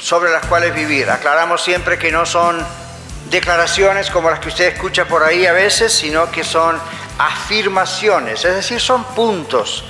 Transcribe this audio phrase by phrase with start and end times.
[0.00, 1.10] sobre las cuales vivir.
[1.10, 2.64] Aclaramos siempre que no son
[3.30, 6.80] declaraciones como las que usted escucha por ahí a veces, sino que son
[7.18, 9.84] afirmaciones, es decir, son puntos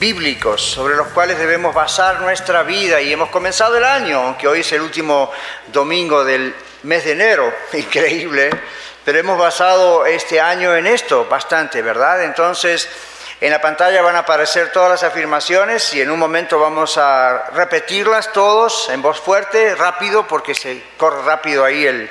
[0.00, 3.00] bíblicos sobre los cuales debemos basar nuestra vida.
[3.00, 5.30] Y hemos comenzado el año, aunque hoy es el último
[5.72, 8.50] domingo del mes de enero, increíble,
[9.04, 12.24] pero hemos basado este año en esto bastante, ¿verdad?
[12.24, 12.88] Entonces,
[13.40, 17.46] en la pantalla van a aparecer todas las afirmaciones y en un momento vamos a
[17.54, 22.10] repetirlas todos en voz fuerte, rápido, porque se corre rápido ahí el,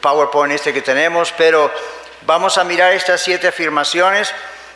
[0.00, 1.70] PowerPoint este que tenemos, pero
[2.22, 4.34] vamos a mirar estas siete afirmaciones.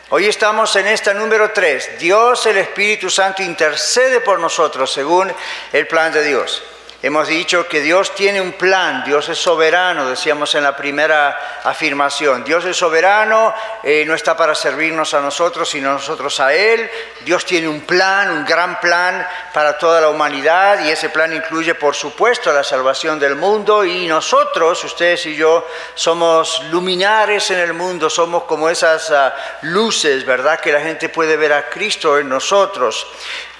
[0.09, 1.99] Hoy estamos en esta número tres.
[1.99, 5.33] Dios, el Espíritu Santo, intercede por nosotros según
[5.73, 6.63] el plan de Dios.
[7.01, 12.43] Hemos dicho que Dios tiene un plan, Dios es soberano, decíamos en la primera afirmación.
[12.43, 16.91] Dios es soberano, eh, no está para servirnos a nosotros, sino nosotros a Él.
[17.21, 21.73] Dios tiene un plan, un gran plan para toda la humanidad y ese plan incluye,
[21.73, 27.73] por supuesto, la salvación del mundo y nosotros, ustedes y yo, somos luminares en el
[27.73, 30.59] mundo, somos como esas ah, luces, ¿verdad?
[30.59, 33.07] Que la gente puede ver a Cristo en nosotros.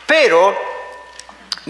[0.06, 0.79] Pero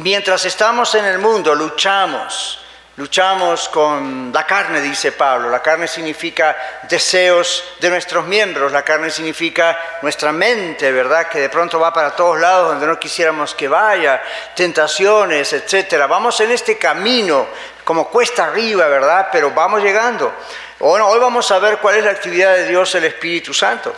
[0.02, 2.58] Mientras estamos en el mundo, luchamos,
[2.96, 5.50] luchamos con la carne, dice Pablo.
[5.50, 11.28] La carne significa deseos de nuestros miembros, la carne significa nuestra mente, ¿verdad?
[11.28, 14.22] Que de pronto va para todos lados donde no quisiéramos que vaya,
[14.56, 16.06] tentaciones, etc.
[16.08, 17.48] Vamos en este camino,
[17.84, 19.28] como cuesta arriba, ¿verdad?
[19.34, 20.34] Pero vamos llegando.
[20.80, 23.94] Hoy vamos a ver cuál es la actividad de Dios, el Espíritu Santo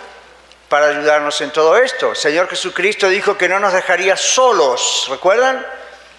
[0.68, 2.12] para ayudarnos en todo esto.
[2.12, 5.64] El Señor Jesucristo dijo que no nos dejaría solos, ¿recuerdan?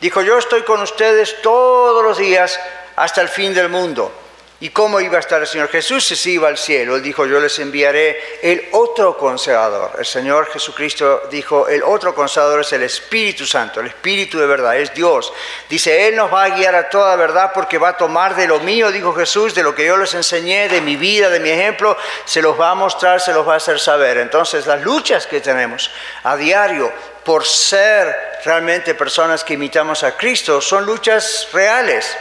[0.03, 2.59] Dijo, yo estoy con ustedes todos los días
[2.97, 4.11] hasta el fin del mundo.
[4.59, 6.97] ¿Y cómo iba a estar el Señor Jesús si se iba al cielo?
[6.97, 9.93] Él dijo, yo les enviaré el otro consolador.
[9.97, 14.77] El Señor Jesucristo dijo, el otro consolador es el Espíritu Santo, el Espíritu de verdad,
[14.77, 15.33] es Dios.
[15.69, 18.59] Dice, Él nos va a guiar a toda verdad porque va a tomar de lo
[18.59, 21.97] mío, dijo Jesús, de lo que yo les enseñé, de mi vida, de mi ejemplo,
[22.25, 24.19] se los va a mostrar, se los va a hacer saber.
[24.19, 25.93] Entonces, las luchas que tenemos
[26.25, 26.93] a diario
[27.25, 32.17] por ser realmente personas que imitamos a Cristo son luchas reales.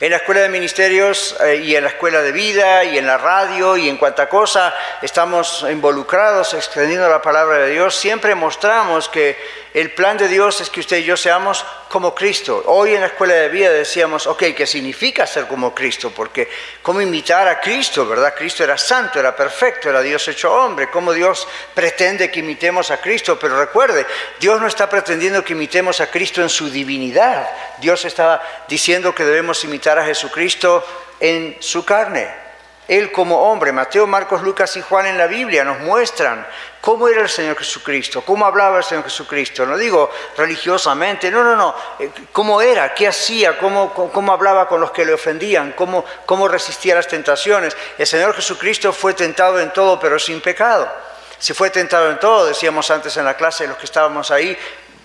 [0.00, 3.18] En la escuela de ministerios eh, y en la escuela de vida y en la
[3.18, 4.72] radio y en cuanta cosa
[5.02, 9.36] estamos involucrados extendiendo la palabra de Dios, siempre mostramos que
[9.74, 12.62] el plan de Dios es que usted y yo seamos como Cristo.
[12.66, 16.10] Hoy en la escuela de vida decíamos, ok, ¿qué significa ser como Cristo?
[16.10, 16.48] Porque
[16.82, 18.34] ¿cómo imitar a Cristo, verdad?
[18.36, 20.90] Cristo era santo, era perfecto, era Dios hecho hombre.
[20.90, 23.38] ¿Cómo Dios pretende que imitemos a Cristo?
[23.38, 24.04] Pero recuerde,
[24.40, 27.48] Dios no está pretendiendo que imitemos a Cristo en su divinidad.
[27.78, 30.84] Dios está diciendo que debemos imitar a Jesucristo
[31.20, 32.48] en su carne.
[32.88, 36.46] Él como hombre, Mateo, Marcos, Lucas y Juan en la Biblia nos muestran
[36.80, 39.66] cómo era el Señor Jesucristo, cómo hablaba el Señor Jesucristo.
[39.66, 44.80] No digo religiosamente, no, no, no, eh, cómo era, qué hacía, cómo, cómo hablaba con
[44.80, 47.76] los que le ofendían, cómo, cómo resistía las tentaciones.
[47.98, 50.90] El Señor Jesucristo fue tentado en todo, pero sin pecado.
[51.38, 54.56] Si fue tentado en todo, decíamos antes en la clase, los que estábamos ahí,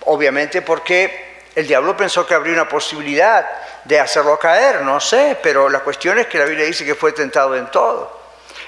[0.06, 3.46] obviamente porque el diablo pensó que habría una posibilidad
[3.84, 7.12] de hacerlo caer, no sé, pero la cuestión es que la Biblia dice que fue
[7.12, 8.24] tentado en todo.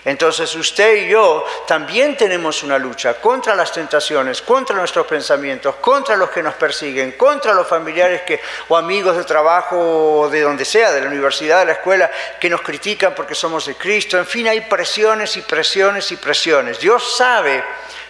[0.06, 6.14] Entonces usted y yo también tenemos una lucha contra las tentaciones, contra nuestros pensamientos, contra
[6.14, 10.64] los que nos persiguen, contra los familiares que, o amigos de trabajo o de donde
[10.64, 12.08] sea, de la universidad, de la escuela,
[12.38, 14.16] que nos critican porque somos de Cristo.
[14.16, 16.78] En fin, hay presiones y presiones y presiones.
[16.78, 17.64] Dios sabe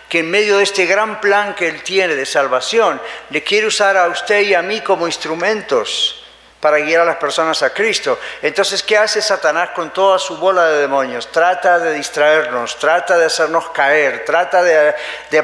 [0.09, 3.01] que en medio de este gran plan que Él tiene de salvación,
[3.31, 6.23] le quiere usar a usted y a mí como instrumentos
[6.61, 8.19] para guiar a las personas a Cristo.
[8.43, 11.31] Entonces, ¿qué hace Satanás con toda su bola de demonios?
[11.31, 14.95] Trata de distraernos, trata de hacernos caer, trata de,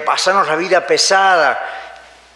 [0.01, 1.65] pasarnos la vida pesada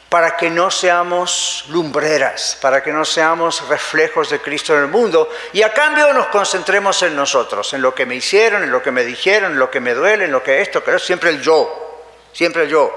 [0.09, 5.29] para que no seamos lumbreras, para que no seamos reflejos de Cristo en el mundo
[5.53, 8.93] y a cambio nos concentremos en nosotros, en lo que me hicieron, en lo que
[8.93, 11.86] me dijeron, en lo que me duele, en lo que esto, que siempre el yo,
[12.37, 12.93] siempre el yo.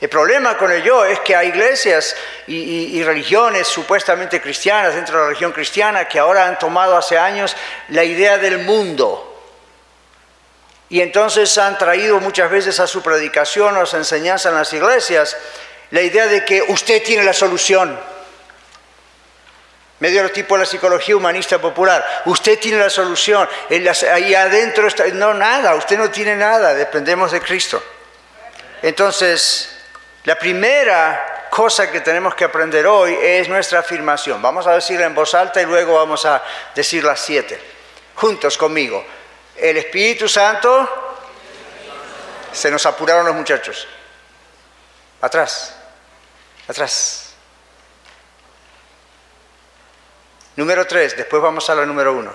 [0.00, 2.16] El problema con el yo es que hay iglesias
[2.46, 7.54] y, religiones supuestamente cristianas dentro de la religión cristiana que ahora han tomado hace años
[7.88, 9.26] la idea del mundo.
[10.88, 14.72] Y entonces han traído muchas veces a su predicación o a su enseñanza en las
[14.72, 15.36] iglesias
[15.90, 18.00] la idea de que usted tiene la solución.
[19.98, 22.22] medio tipo de la psicología humanista popular.
[22.24, 27.42] Usted tiene la solución, ahí adentro está, no nada, usted no tiene nada, dependemos de
[27.42, 27.82] Cristo.
[28.82, 29.76] Entonces,
[30.24, 34.40] la primera cosa que tenemos que aprender hoy es nuestra afirmación.
[34.40, 36.42] Vamos a decirla en voz alta y luego vamos a
[36.74, 37.60] decir las siete.
[38.14, 39.04] Juntos conmigo.
[39.56, 41.06] El Espíritu Santo...
[42.52, 43.86] Se nos apuraron los muchachos.
[45.20, 45.76] Atrás.
[46.66, 47.34] Atrás.
[50.56, 52.34] Número tres, después vamos a la número uno.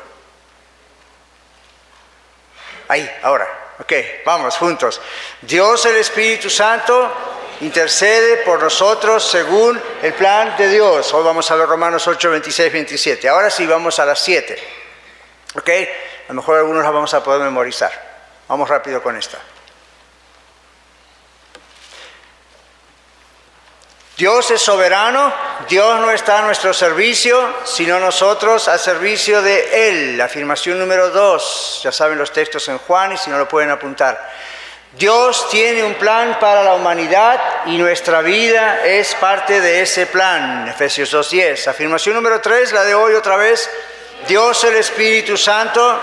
[2.88, 3.65] Ahí, ahora.
[3.80, 3.92] Ok,
[4.26, 5.02] vamos juntos.
[5.42, 7.12] Dios el Espíritu Santo
[7.62, 11.14] intercede por nosotros según el plan de Dios.
[11.14, 13.28] Hoy vamos a ver Romanos 8, 26, 27.
[13.28, 14.58] Ahora sí vamos a las 7.
[15.56, 15.70] ¿Ok?
[15.70, 17.92] A lo mejor algunos las vamos a poder memorizar.
[18.48, 19.40] Vamos rápido con esta.
[24.18, 25.34] Dios es soberano,
[25.68, 30.22] Dios no está a nuestro servicio, sino nosotros al servicio de Él.
[30.22, 34.32] Afirmación número 2, ya saben los textos en Juan y si no lo pueden apuntar.
[34.94, 40.66] Dios tiene un plan para la humanidad y nuestra vida es parte de ese plan.
[40.70, 41.68] Efesios 2.10.
[41.68, 43.70] Afirmación número 3, la de hoy otra vez.
[44.30, 46.00] Dios el Espíritu Santo.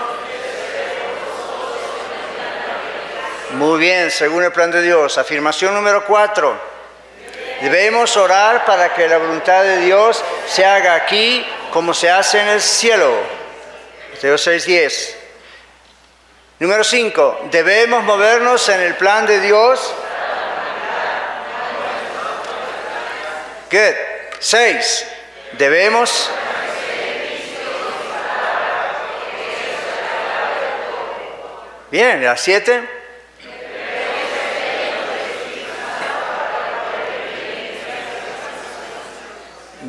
[3.53, 5.17] Muy bien, según el plan de Dios.
[5.17, 6.72] Afirmación número 4.
[7.63, 12.49] Debemos orar para que la voluntad de Dios se haga aquí como se hace en
[12.49, 13.09] el cielo.
[14.11, 15.15] Mateo 6.10.
[16.59, 19.93] Número 5, debemos movernos en el plan de Dios.
[23.71, 23.95] Good.
[24.39, 25.07] 6,
[25.53, 26.29] debemos...
[31.89, 33.02] Bien, la 7.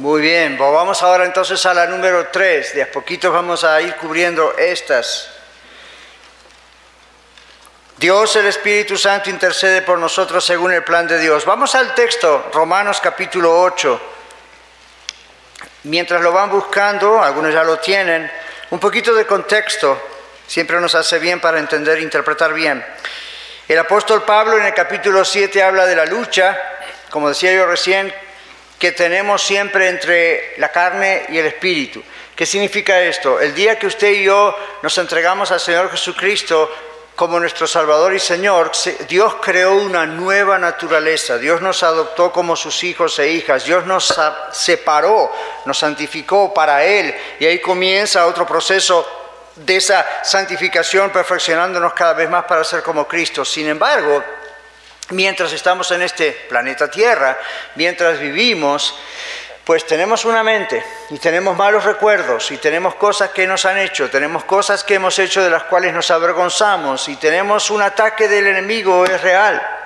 [0.05, 2.75] Muy bien, pues vamos ahora entonces a la número 3.
[2.75, 5.31] De a poquito vamos a ir cubriendo estas.
[7.97, 11.47] Dios el Espíritu Santo intercede por nosotros según el plan de Dios.
[11.47, 13.99] Vamos al texto, Romanos capítulo 8.
[15.85, 18.31] Mientras lo van buscando, algunos ya lo tienen,
[18.73, 19.99] un poquito de contexto
[20.47, 22.85] siempre nos hace bien para entender e interpretar bien.
[23.67, 26.61] El apóstol Pablo en el capítulo 7 habla de la lucha,
[27.09, 28.13] como decía yo recién,
[28.85, 32.03] que tenemos siempre entre la carne y el espíritu.
[32.37, 33.41] ¿Qué significa esto?
[33.41, 36.71] El día que usted y yo nos entregamos al Señor Jesucristo,
[37.17, 38.73] como nuestro Salvador y Señor,
[39.09, 44.15] Dios creó una nueva naturaleza, Dios nos adoptó como sus hijos e hijas, Dios nos
[44.53, 45.33] separó,
[45.65, 49.09] nos santificó para Él y ahí comienza otro proceso
[49.57, 53.47] de esa santificación, perfeccionándonos cada vez más para ser como Cristo.
[53.47, 54.23] Sin embargo,
[55.11, 57.39] mientras estamos en este planeta Tierra,
[57.75, 58.99] mientras vivimos,
[59.65, 64.11] pues tenemos una mente y tenemos malos recuerdos y tenemos cosas que nos han hecho,
[64.11, 68.47] tenemos cosas que hemos hecho de las cuales nos avergonzamos y tenemos un ataque del
[68.47, 69.84] enemigo, es real.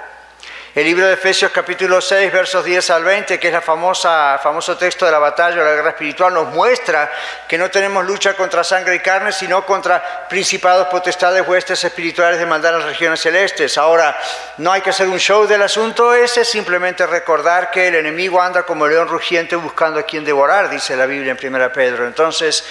[0.74, 5.06] El libro de Efesios capítulo 6, versos 10 al 20, que es el famoso texto
[5.06, 7.10] de la batalla de la guerra espiritual, nos muestra
[7.48, 12.44] que no tenemos lucha contra sangre y carne, sino contra principados, potestades, huestes espirituales de
[12.44, 13.78] maldad en las regiones celestes.
[13.78, 14.14] Ahora,
[14.58, 18.64] no hay que hacer un show del asunto ese, simplemente recordar que el enemigo anda
[18.64, 22.06] como león rugiente buscando a quien devorar, dice la Biblia en 1 Pedro.
[22.06, 22.62] Entonces,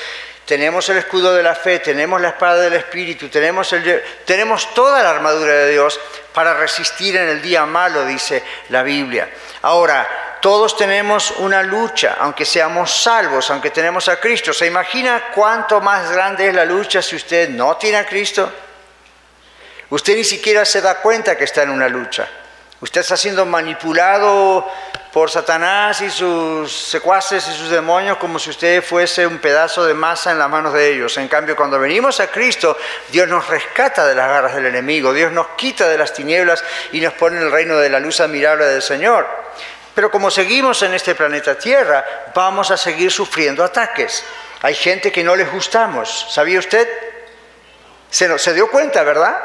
[0.48, 3.76] tenemos el escudo de la fe, tenemos la espada del Espíritu, tenemos,
[4.24, 6.00] tenemos toda la armadura de Dios
[6.34, 9.30] para resistir en el día malo, dice la Biblia.
[9.64, 10.08] Ahora,
[10.40, 14.54] todos tenemos una lucha, aunque seamos salvos, aunque tenemos a Cristo.
[14.54, 18.50] ¿Se imagina cuánto más grande es la lucha si usted no tiene a Cristo?
[19.90, 22.26] Usted ni siquiera se da cuenta que está en una lucha.
[22.80, 24.68] Usted está siendo manipulado
[25.12, 29.96] por Satanás y sus secuaces y sus demonios como si usted fuese un pedazo de
[29.96, 31.18] masa en las manos de ellos.
[31.18, 32.78] En cambio, cuando venimos a Cristo,
[33.10, 37.02] Dios nos rescata de las garras del enemigo, Dios nos quita de las tinieblas y
[37.02, 39.28] nos pone en el reino de la luz admirable del Señor.
[39.96, 42.06] Pero como seguimos en este planeta Tierra,
[42.36, 44.24] vamos a seguir sufriendo ataques.
[44.62, 46.28] Hay gente que no les gustamos.
[46.30, 46.88] ¿Sabía usted?
[48.12, 49.36] Se, se dio cuenta, ¿verdad?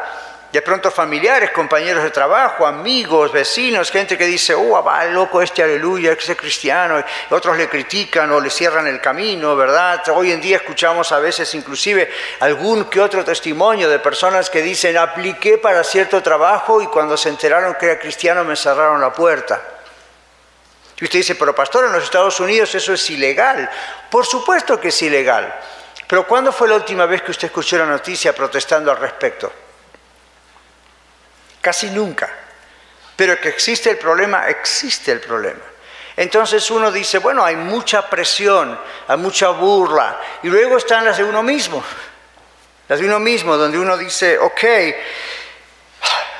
[0.52, 5.62] De pronto familiares, compañeros de trabajo, amigos, vecinos, gente que dice, oh, va loco este
[5.62, 10.02] aleluya, que es cristiano, y otros le critican o le cierran el camino, ¿verdad?
[10.10, 14.98] Hoy en día escuchamos a veces inclusive algún que otro testimonio de personas que dicen,
[14.98, 19.58] apliqué para cierto trabajo y cuando se enteraron que era cristiano me cerraron la puerta.
[21.00, 23.70] Y usted dice, pero pastor, en los Estados Unidos eso es ilegal.
[24.10, 25.50] Por supuesto que es ilegal.
[26.06, 29.50] Pero ¿cuándo fue la última vez que usted escuchó la noticia protestando al respecto?
[31.62, 32.30] Casi nunca.
[33.16, 35.62] Pero que existe el problema, existe el problema.
[36.16, 38.78] Entonces uno dice, bueno, hay mucha presión,
[39.08, 40.20] hay mucha burla.
[40.42, 41.82] Y luego están las de uno mismo.
[42.88, 44.64] Las de uno mismo, donde uno dice, ok,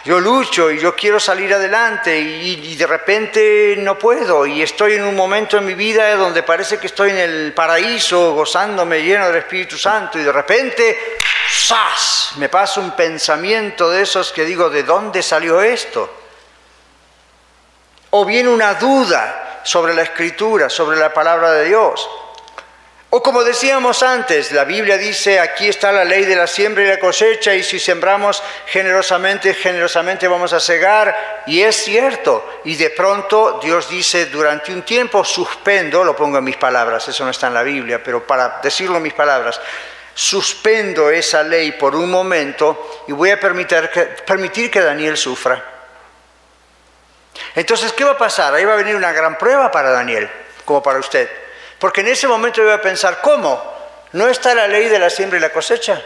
[0.04, 5.04] yo lucho y yo quiero salir adelante y, de repente no puedo y estoy en
[5.04, 9.36] un momento en mi vida donde parece que estoy en el paraíso gozándome lleno del
[9.36, 10.98] Espíritu Santo y de repente
[11.52, 12.32] ¡zas!
[12.36, 16.10] me pasa un pensamiento de esos que digo, ¿de dónde salió esto?
[18.10, 22.08] O viene una duda sobre la escritura, sobre la palabra de Dios.
[23.14, 26.86] O como decíamos antes, la Biblia dice, aquí está la ley de la siembra y
[26.86, 32.60] la cosecha, y si sembramos generosamente, generosamente vamos a cegar, y es cierto.
[32.64, 37.22] Y de pronto Dios dice, durante un tiempo suspendo, lo pongo en mis palabras, eso
[37.24, 39.60] no está en la Biblia, pero para decirlo en mis palabras,
[40.14, 45.62] suspendo esa ley por un momento y voy a permitir que, permitir que Daniel sufra.
[47.54, 48.54] Entonces, ¿qué va a pasar?
[48.54, 50.30] Ahí va a venir una gran prueba para Daniel,
[50.64, 51.28] como para usted.
[51.78, 53.60] Porque en ese momento yo voy a pensar, ¿cómo?
[54.12, 56.02] ¿No está la ley de la siembra y la cosecha?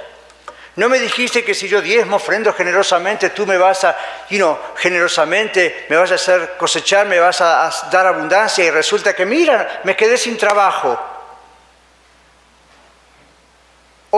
[0.76, 3.96] ¿No me dijiste que si yo diezmo, ofrendo generosamente, tú me vas a,
[4.28, 9.14] you know, generosamente, me vas a hacer cosechar, me vas a, dar abundancia y resulta
[9.14, 11.15] que, mira, me quedé sin trabajo?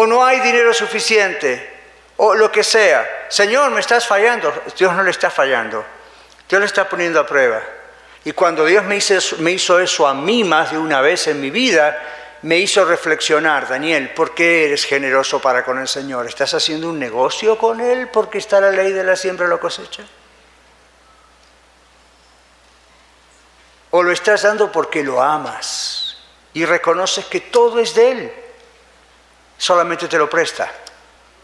[0.00, 1.69] O no hay dinero suficiente,
[2.19, 3.26] o lo que sea.
[3.28, 4.62] Señor, me estás fallando.
[4.78, 5.85] Dios no le está fallando.
[6.49, 7.61] Dios le está poniendo a prueba.
[8.23, 12.00] Y cuando Dios me hizo, eso a mí más de una vez en mi vida,
[12.43, 16.28] me hizo reflexionar, Daniel, ¿por qué eres generoso para con el Señor?
[16.28, 19.57] ¿Estás haciendo un negocio con Él porque está la ley de la siembra y la
[19.57, 20.05] cosecha?
[23.90, 26.19] ¿O lo estás dando porque lo amas
[26.55, 28.33] y reconoces que todo es de Él?
[29.59, 30.71] Solamente te lo presta.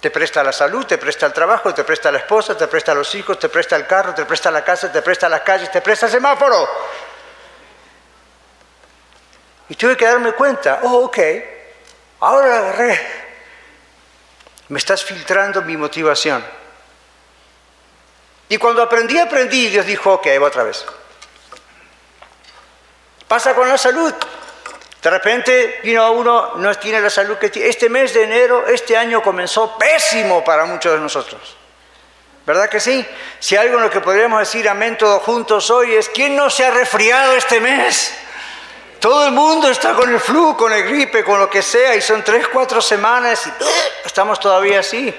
[0.00, 3.14] Te presta la salud, te presta el trabajo, te presta la esposa, te presta los
[3.14, 6.06] hijos, te presta el carro, te presta la casa, te presta las calles, te presta
[6.06, 6.68] el semáforo.
[9.68, 11.18] Y tuve que darme cuenta, oh, ok,
[12.20, 13.24] ahora agarré.
[14.68, 16.44] Me estás filtrando mi motivación.
[18.48, 20.84] Y cuando aprendí, aprendí, Dios dijo, ok, va otra vez.
[23.26, 24.14] Pasa con la salud.
[25.04, 27.68] De repente, uno no tiene la salud que tiene.
[27.68, 31.58] Este mes de enero, este año comenzó pésimo para muchos de nosotros.
[32.46, 33.06] ¿Verdad que sí?
[33.38, 36.64] Si algo en lo que podríamos decir amén todos juntos hoy es, ¿quién no se
[36.64, 38.14] ha resfriado este mes?
[38.98, 42.00] Todo el mundo está con el flu, con el gripe, con lo que sea, y
[42.00, 43.50] son tres, cuatro semanas y
[44.06, 45.14] estamos todavía así.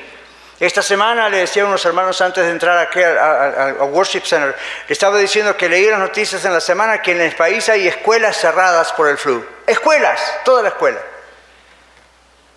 [0.59, 4.55] Esta semana le decía a unos hermanos antes de entrar aquí a, Worship Center,
[4.87, 7.87] le estaba diciendo que leí las noticias en la semana que en el país hay
[7.87, 9.45] escuelas cerradas por el flu.
[9.67, 10.99] Escuelas, toda la escuela.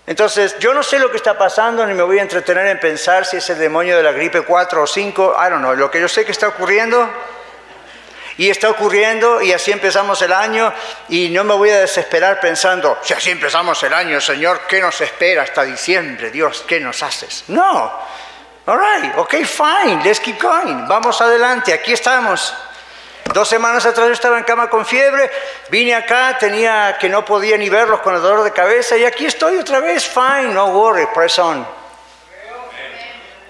[0.06, 3.26] Entonces, yo no sé lo que está pasando, ni me voy a entretener en pensar
[3.26, 5.74] si es el demonio de la gripe 4 o 5, I don't know.
[5.74, 7.10] Lo que yo sé que está ocurriendo
[8.38, 10.72] y está ocurriendo y así empezamos el año
[11.08, 15.00] y no me voy a desesperar pensando, si así empezamos el año, Señor, ¿qué nos
[15.00, 16.30] espera hasta diciembre?
[16.30, 17.44] Dios, ¿qué nos haces?
[17.48, 17.92] No.
[18.66, 20.86] All right, ok, fine, let's keep going.
[20.86, 22.54] Vamos adelante, aquí estamos.
[23.34, 25.30] Dos semanas atrás yo estaba en cama con fiebre,
[25.68, 29.26] vine acá, tenía que no podía ni verlos con el dolor de cabeza y aquí
[29.26, 31.66] estoy otra vez, fine, no worry, press on.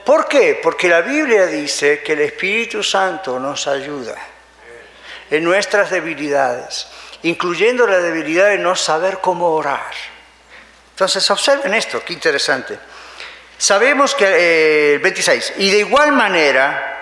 [0.05, 0.59] ¿Por qué?
[0.63, 4.17] Porque la Biblia dice que el Espíritu Santo nos ayuda
[5.31, 6.89] en nuestras debilidades,
[7.23, 9.93] incluyendo la debilidad de no saber cómo orar.
[10.91, 12.79] Entonces, observen esto, qué interesante.
[13.57, 16.99] Sabemos que, eh, 26, y de igual manera,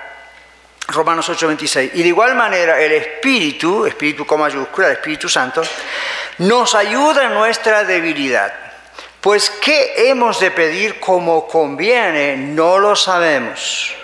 [0.88, 5.62] Romanos 8, 26, y de igual manera el Espíritu, Espíritu con mayúscula, el Espíritu Santo,
[6.38, 8.52] nos ayuda en nuestra debilidad.
[9.20, 13.94] Pues qué hemos de pedir como conviene, no lo sabemos.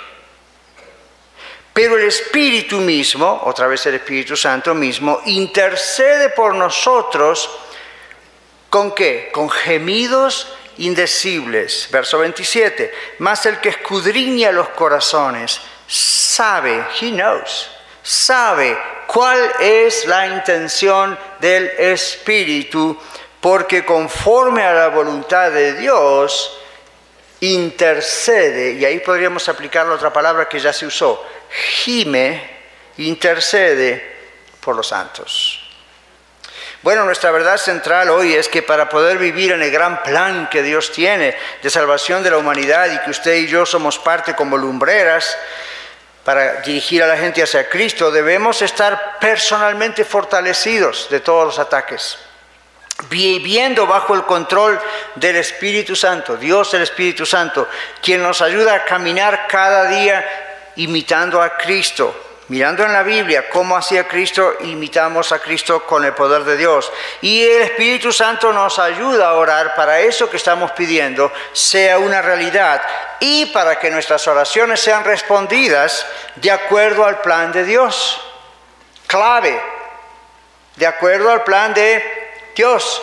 [1.73, 7.50] Pero el Espíritu mismo, otra vez el Espíritu Santo mismo, intercede por nosotros
[8.69, 9.31] con qué?
[9.33, 11.88] Con gemidos indecibles.
[11.91, 12.93] Verso 27.
[13.19, 17.71] Mas el que escudriña los corazones sabe, he knows,
[18.02, 18.76] sabe
[19.07, 22.99] cuál es la intención del Espíritu,
[23.41, 26.59] porque conforme a la voluntad de Dios,
[27.41, 32.50] intercede, y ahí podríamos aplicar la otra palabra que ya se usó, gime,
[32.99, 34.16] intercede
[34.61, 35.59] por los santos.
[36.82, 40.64] Bueno, nuestra verdad central hoy es que para poder vivir en el gran plan que
[40.64, 44.56] Dios tiene de salvación de la humanidad y que usted y yo somos parte como
[44.56, 45.38] lumbreras
[46.25, 52.18] para dirigir a la gente hacia Cristo, debemos estar personalmente fortalecidos de todos los ataques,
[53.09, 54.80] viviendo bajo el control
[55.14, 57.68] del Espíritu Santo, Dios el Espíritu Santo,
[58.00, 62.14] quien nos ayuda a caminar cada día imitando a Cristo,
[62.49, 66.93] mirando en la Biblia cómo hacía Cristo, imitamos a Cristo con el poder de Dios.
[67.21, 72.21] Y el Espíritu Santo nos ayuda a orar para eso que estamos pidiendo sea una
[72.21, 72.83] realidad
[73.21, 78.21] y para que nuestras oraciones sean respondidas de acuerdo al plan de Dios.
[79.07, 79.61] Clave,
[80.76, 82.02] de acuerdo al plan de
[82.55, 83.02] Dios.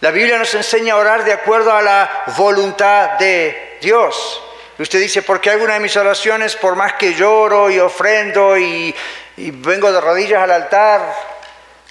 [0.00, 4.43] La Biblia nos enseña a orar de acuerdo a la voluntad de Dios.
[4.78, 8.94] Usted dice, ¿por qué alguna de mis oraciones, por más que lloro y ofrendo y
[9.36, 11.14] vengo de rodillas al altar,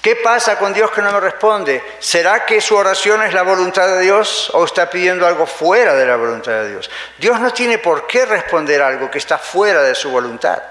[0.02, 1.82] ¿qué pasa con Dios que no me responde?
[2.00, 6.06] ¿Será que su oración es la voluntad de Dios o está pidiendo algo fuera de
[6.06, 6.90] la voluntad de Dios?
[7.18, 10.62] Dios no tiene por qué responder algo que está fuera de su voluntad.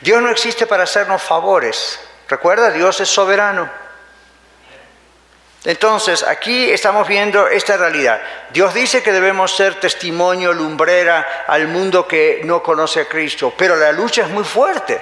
[0.00, 1.98] Dios no existe para hacernos favores.
[2.28, 3.85] Recuerda, Dios es soberano.
[5.66, 8.22] Entonces, aquí estamos viendo esta realidad.
[8.50, 13.74] Dios dice que debemos ser testimonio, lumbrera al mundo que no conoce a Cristo, pero
[13.74, 15.00] la lucha es muy fuerte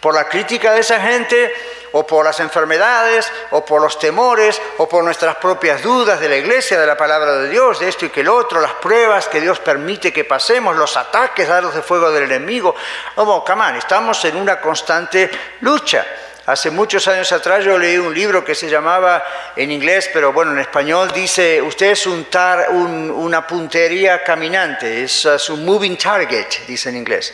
[0.00, 1.54] por la crítica de esa gente,
[1.92, 6.36] o por las enfermedades, o por los temores, o por nuestras propias dudas de la
[6.36, 9.40] iglesia, de la palabra de Dios, de esto y que el otro, las pruebas que
[9.40, 12.74] Dios permite que pasemos, los ataques, dados de fuego del enemigo.
[13.16, 16.04] Vamos, camán, estamos en una constante lucha.
[16.44, 19.22] Hace muchos años atrás yo leí un libro que se llamaba,
[19.54, 25.24] en inglés, pero bueno, en español dice, usted es un tar, una puntería caminante, es,
[25.50, 27.32] un moving target, dice en inglés.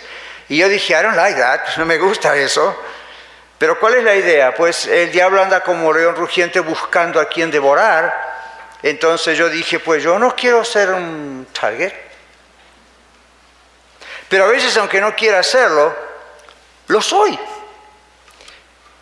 [0.50, 2.77] Y yo dije, I don't like that, no me gusta eso.
[3.57, 4.55] Pero ¿cuál es la idea?
[4.55, 8.29] Pues el diablo anda como león rugiente buscando a quien devorar.
[8.83, 11.93] Entonces yo dije, pues yo no quiero ser un target.
[14.29, 15.97] Pero a veces, aunque no quiera hacerlo,
[16.88, 17.38] lo soy.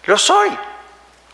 [0.06, 0.56] Lo soy.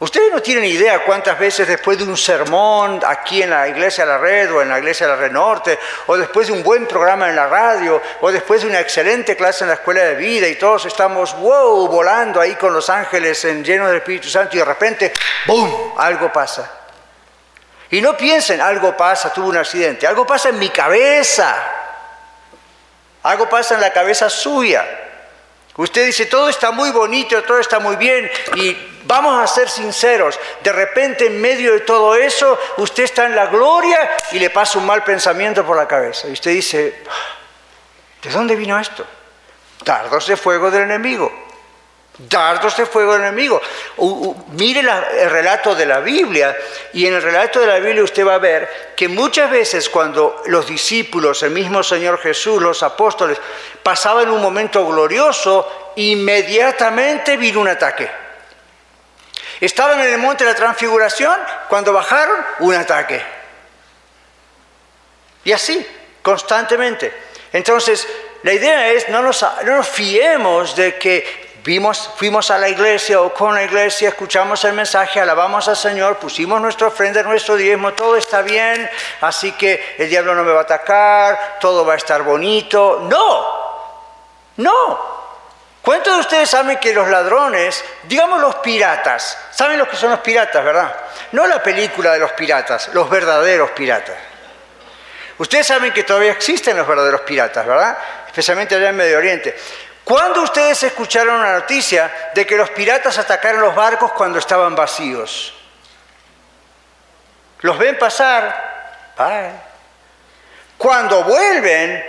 [0.03, 4.11] Ustedes no tienen idea cuántas veces después de un sermón aquí en la iglesia de
[4.11, 6.89] la red o en la iglesia de la red norte, o después de un buen
[6.89, 10.49] programa en la radio, o después de una excelente clase en la escuela de vida
[10.49, 14.59] y todos estamos, wow, volando ahí con los ángeles en lleno del Espíritu Santo y
[14.59, 15.13] de repente,
[15.47, 16.69] ¡boom!, algo pasa.
[17.89, 21.55] Y no piensen, algo pasa, tuve un accidente, algo pasa en mi cabeza,
[23.23, 24.85] algo pasa en la cabeza suya.
[25.77, 30.39] Usted dice, todo está muy bonito, todo está muy bien y vamos a ser sinceros,
[30.63, 34.79] de repente en medio de todo eso usted está en la gloria y le pasa
[34.79, 36.29] un mal pensamiento por la cabeza.
[36.29, 37.03] Y usted dice,
[38.23, 39.07] ¿de dónde vino esto?
[39.85, 41.52] Dardos de fuego del enemigo
[42.19, 43.61] dardos de fuego enemigo.
[44.53, 46.57] mire el relato de la Biblia
[46.93, 50.43] y en el relato de la Biblia usted va a ver que muchas veces cuando
[50.47, 53.39] los discípulos, el mismo Señor Jesús, los apóstoles,
[53.83, 58.11] pasaban un momento glorioso, inmediatamente vino un ataque.
[59.61, 63.23] Estaban en el monte de la transfiguración, cuando bajaron, un ataque.
[65.45, 65.87] Y así,
[66.21, 67.13] constantemente.
[67.53, 68.07] Entonces,
[68.43, 73.33] la idea es, no nos, no nos fiemos de que fuimos a la iglesia o
[73.33, 78.17] con la iglesia, escuchamos el mensaje, alabamos al Señor, pusimos nuestra ofrenda, nuestro diezmo, todo
[78.17, 82.23] está bien, así que el diablo no me va a atacar, todo va a estar
[82.23, 83.07] bonito.
[83.09, 84.03] No,
[84.57, 85.13] no.
[85.83, 90.21] ¿Cuántos de ustedes saben que los ladrones, digamos los piratas, saben lo que son los
[90.21, 90.95] piratas, verdad?
[91.33, 94.17] No la película de los piratas, los verdaderos piratas.
[95.39, 97.99] Ustedes saben que todavía existen los verdaderos piratas, ¿verdad?
[98.27, 99.57] Especialmente allá en Medio Oriente.
[100.05, 105.55] ¿Cuándo ustedes escucharon la noticia de que los piratas atacaron los barcos cuando estaban vacíos?
[107.61, 108.73] ¿Los ven pasar?
[110.77, 112.05] Cuando vuelven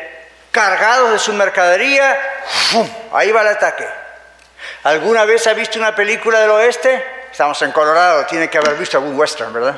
[0.52, 2.20] cargados de su mercadería,
[3.14, 3.88] ahí va el ataque.
[4.84, 7.28] ¿Alguna vez ha visto una película del oeste?
[7.32, 9.76] Estamos en Colorado, tiene que haber visto algún western, ¿verdad?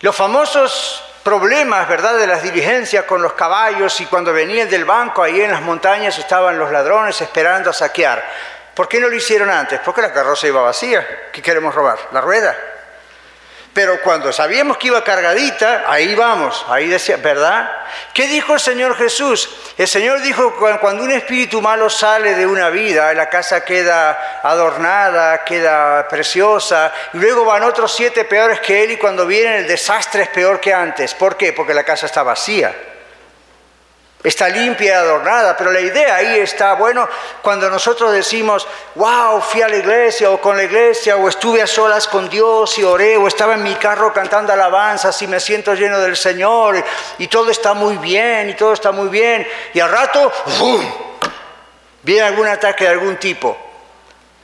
[0.00, 5.24] Los famosos problemas, ¿verdad?, de las diligencias con los caballos y cuando venían del banco,
[5.24, 8.24] ahí en las montañas estaban los ladrones esperando a saquear.
[8.72, 9.80] ¿Por qué no lo hicieron antes?
[9.84, 11.04] Porque la carroza iba vacía.
[11.32, 11.98] ¿Qué queremos robar?
[12.12, 12.54] La rueda.
[13.76, 17.70] Pero cuando sabíamos que iba cargadita, ahí vamos, ahí decía, ¿verdad?
[18.14, 19.54] ¿Qué dijo el Señor Jesús?
[19.76, 25.44] El Señor dijo, cuando un espíritu malo sale de una vida, la casa queda adornada,
[25.44, 30.22] queda preciosa, y luego van otros siete peores que él, y cuando viene el desastre
[30.22, 31.12] es peor que antes.
[31.12, 31.52] ¿Por qué?
[31.52, 32.74] Porque la casa está vacía
[34.26, 37.08] está limpia y adornada, pero la idea ahí está, bueno,
[37.42, 41.66] cuando nosotros decimos, wow, fui a la iglesia o con la iglesia, o estuve a
[41.66, 45.74] solas con Dios y oré, o estaba en mi carro cantando alabanzas y me siento
[45.74, 46.82] lleno del Señor,
[47.18, 50.32] y todo está muy bien, y todo está muy bien, y al rato,
[52.02, 53.56] viene algún ataque de algún tipo.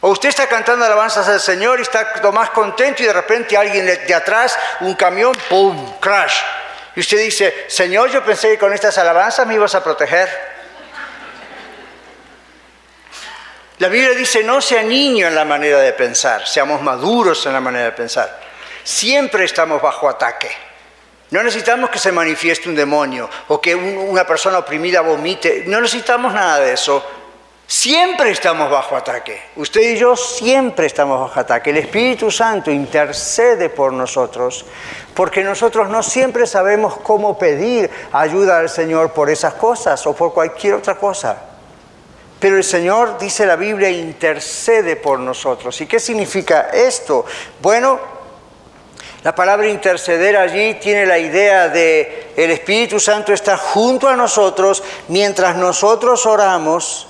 [0.00, 3.56] O usted está cantando alabanzas al Señor y está lo más contento y de repente
[3.56, 6.40] alguien de atrás, un camión, ¡pum!, crash
[6.94, 10.28] y usted dice, Señor, yo pensé que con estas alabanzas me ibas a proteger.
[13.78, 17.60] La Biblia dice, no sea niño en la manera de pensar, seamos maduros en la
[17.60, 18.40] manera de pensar.
[18.84, 20.50] Siempre estamos bajo ataque.
[21.30, 25.64] No necesitamos que se manifieste un demonio o que una persona oprimida vomite.
[25.66, 27.21] No necesitamos nada de eso.
[27.72, 29.44] Siempre estamos bajo ataque.
[29.56, 31.70] Usted y yo siempre estamos bajo ataque.
[31.70, 34.66] El Espíritu Santo intercede por nosotros
[35.14, 40.34] porque nosotros no siempre sabemos cómo pedir ayuda al Señor por esas cosas o por
[40.34, 41.34] cualquier otra cosa.
[42.38, 45.80] Pero el Señor, dice la Biblia, intercede por nosotros.
[45.80, 47.24] ¿Y qué significa esto?
[47.62, 47.98] Bueno,
[49.22, 54.84] la palabra interceder allí tiene la idea de el Espíritu Santo está junto a nosotros
[55.08, 57.08] mientras nosotros oramos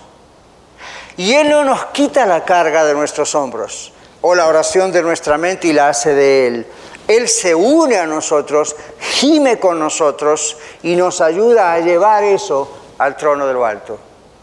[1.17, 5.37] y Él no nos quita la carga de nuestros hombros o la oración de nuestra
[5.37, 6.67] mente y la hace de Él.
[7.09, 13.17] Él se une a nosotros, gime con nosotros y nos ayuda a llevar eso al
[13.17, 13.99] trono de lo alto.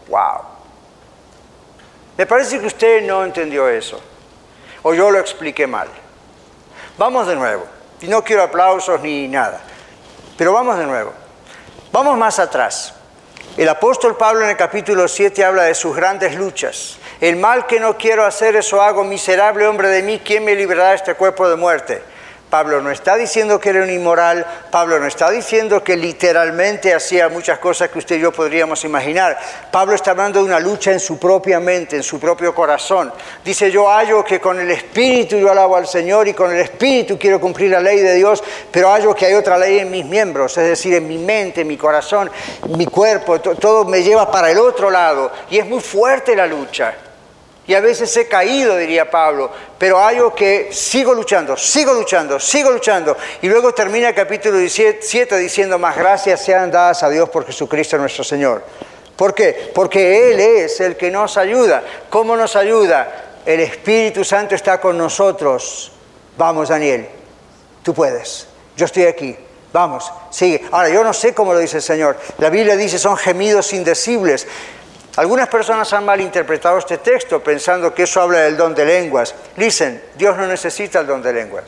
[0.08, 0.42] ¡Wow!
[2.18, 3.98] Me parece que usted no entendió eso,
[4.82, 5.88] o yo lo expliqué mal.
[6.98, 7.64] Vamos de nuevo,
[8.02, 9.60] y no quiero aplausos ni nada,
[10.36, 11.12] pero vamos de nuevo.
[11.92, 12.94] Vamos más atrás.
[13.56, 16.98] El apóstol Pablo en el capítulo 7 habla de sus grandes luchas.
[17.20, 20.90] El mal que no quiero hacer, eso hago, miserable hombre de mí, ¿quién me librará
[20.90, 22.02] de este cuerpo de muerte?
[22.50, 27.28] Pablo no está diciendo que era un inmoral, Pablo no está diciendo que literalmente hacía
[27.28, 29.38] muchas cosas que usted y yo podríamos imaginar.
[29.70, 33.12] Pablo está hablando de una lucha en su propia mente, en su propio corazón.
[33.44, 37.16] Dice, yo hallo que con el Espíritu yo alabo al Señor y con el Espíritu
[37.16, 40.58] quiero cumplir la ley de Dios, pero hallo que hay otra ley en mis miembros,
[40.58, 42.28] es decir, en mi mente, en mi corazón,
[42.76, 45.30] mi cuerpo, todo me lleva para el otro lado.
[45.50, 46.94] Y es muy fuerte la lucha
[47.66, 52.70] y a veces he caído, diría Pablo, pero algo que sigo luchando, sigo luchando, sigo
[52.70, 53.16] luchando.
[53.42, 57.96] Y luego termina el capítulo 7 diciendo, más gracias sean dadas a Dios por Jesucristo
[57.98, 58.64] nuestro Señor.
[59.14, 59.70] ¿Por qué?
[59.74, 61.82] Porque Él es el que nos ayuda.
[62.08, 63.36] ¿Cómo nos ayuda?
[63.44, 65.92] El Espíritu Santo está con nosotros.
[66.38, 67.06] Vamos, Daniel,
[67.82, 68.46] tú puedes.
[68.76, 69.36] Yo estoy aquí.
[69.72, 70.64] Vamos, sigue.
[70.72, 72.16] Ahora, yo no sé cómo lo dice el Señor.
[72.38, 74.46] La Biblia dice son gemidos indecibles.
[75.16, 79.34] Algunas personas han malinterpretado este texto pensando que eso habla del don de lenguas.
[79.56, 81.64] Listen, Dios no necesita el don de lenguas.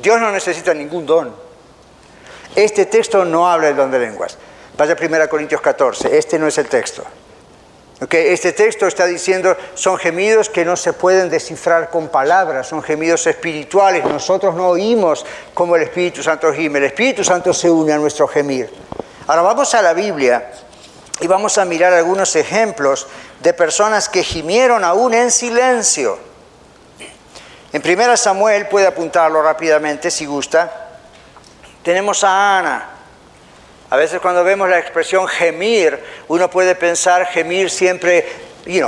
[0.00, 1.34] Dios no necesita ningún don.
[2.54, 4.38] Este texto no habla del don de lenguas.
[4.76, 7.04] Vaya a 1 Corintios 14, este no es el texto.
[8.10, 13.26] Este texto está diciendo, son gemidos que no se pueden descifrar con palabras, son gemidos
[13.28, 14.04] espirituales.
[14.04, 15.24] Nosotros no oímos
[15.54, 18.70] como el Espíritu Santo gime, el Espíritu Santo se une a nuestro gemir.
[19.28, 20.50] Ahora vamos a la Biblia
[21.20, 23.06] y vamos a mirar algunos ejemplos
[23.40, 26.18] de personas que gimieron aún en silencio.
[27.72, 30.90] En 1 Samuel, puede apuntarlo rápidamente si gusta,
[31.82, 32.91] tenemos a Ana.
[33.92, 38.26] A veces cuando vemos la expresión gemir, uno puede pensar gemir siempre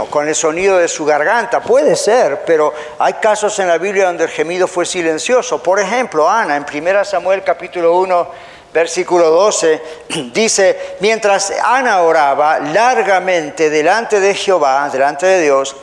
[0.09, 1.61] con el sonido de su garganta.
[1.61, 5.63] Puede ser, pero hay casos en la Biblia donde el gemido fue silencioso.
[5.63, 8.29] Por ejemplo, Ana, en 1 Samuel capítulo 1,
[8.73, 9.83] versículo 12,
[10.33, 15.77] dice, mientras Ana oraba largamente delante de Jehová, delante de Dios,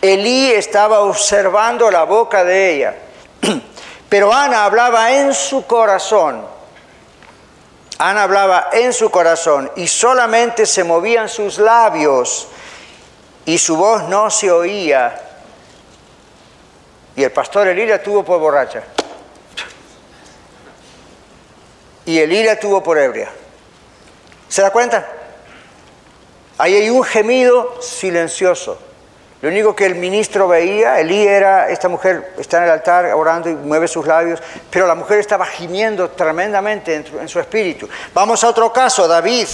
[0.00, 2.94] Elí estaba observando la boca de ella.
[4.08, 6.57] Pero Ana hablaba en su corazón
[7.98, 12.46] Ana hablaba en su corazón y solamente se movían sus labios
[13.44, 15.20] y su voz no se oía.
[17.16, 18.84] Y el pastor Elira tuvo por borracha.
[22.04, 23.30] Y Elira tuvo por ebria.
[24.48, 25.06] ¿Se da cuenta?
[26.56, 28.78] Ahí hay un gemido silencioso.
[29.40, 33.48] Lo único que el ministro veía, Elí era, esta mujer está en el altar orando
[33.48, 37.88] y mueve sus labios, pero la mujer estaba gimiendo tremendamente en, su espíritu.
[38.12, 39.46] Vamos a otro caso, David,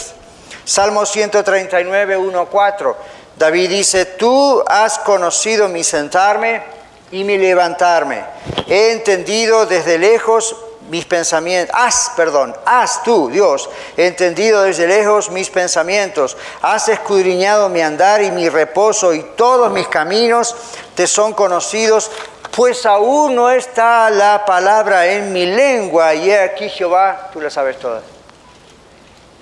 [0.65, 2.97] Salmo 139, 1, 4.
[3.37, 6.63] David dice, tú has conocido mi sentarme
[7.11, 8.25] y mi levantarme.
[8.67, 10.57] He entendido desde lejos
[10.89, 17.81] mis pensamientos, has, perdón, has tú, Dios, entendido desde lejos mis pensamientos, has escudriñado mi
[17.81, 20.55] andar y mi reposo y todos mis caminos
[20.95, 22.11] te son conocidos,
[22.55, 27.51] pues aún no está la palabra en mi lengua y he aquí Jehová, tú la
[27.51, 28.03] sabes todas.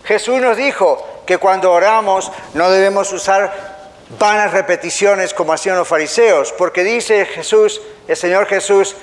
[0.04, 3.72] Jesús nos dijo que cuando oramos no debemos usar
[4.18, 8.96] vanas repeticiones como hacían los fariseos, porque dice Jesús, el Señor Jesús,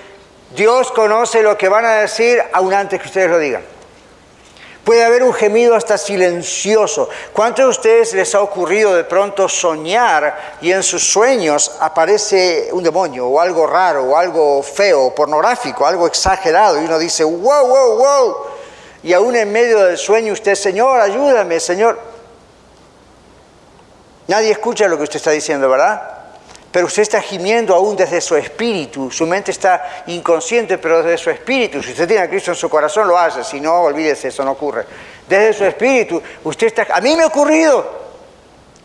[0.55, 3.63] Dios conoce lo que van a decir aún antes que ustedes lo digan.
[4.83, 7.09] Puede haber un gemido hasta silencioso.
[7.31, 12.83] ¿Cuántos de ustedes les ha ocurrido de pronto soñar y en sus sueños aparece un
[12.83, 17.97] demonio o algo raro o algo feo, pornográfico, algo exagerado y uno dice, wow, wow,
[17.97, 18.35] wow?
[19.03, 21.99] Y aún en medio del sueño usted, Señor, ayúdame, Señor.
[24.27, 26.18] Nadie escucha lo que usted está diciendo, ¿verdad?
[26.71, 29.09] Pero usted está gimiendo aún desde su espíritu.
[29.09, 31.81] Su mente está inconsciente, pero desde su espíritu.
[31.81, 33.43] Si usted tiene a Cristo en su corazón, lo hace.
[33.43, 34.85] Si no, olvídese, eso no ocurre.
[35.27, 36.87] Desde su espíritu, usted está...
[36.93, 37.99] A mí me ha ocurrido.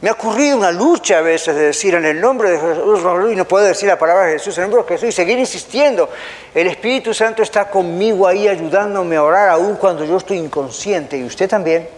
[0.00, 3.36] Me ha ocurrido una lucha a veces de decir en el nombre de Jesús, y
[3.36, 6.10] no puedo decir la palabra de Jesús, en el nombre de Jesús, y seguir insistiendo.
[6.54, 11.24] El Espíritu Santo está conmigo ahí ayudándome a orar aún cuando yo estoy inconsciente, y
[11.24, 11.88] usted también.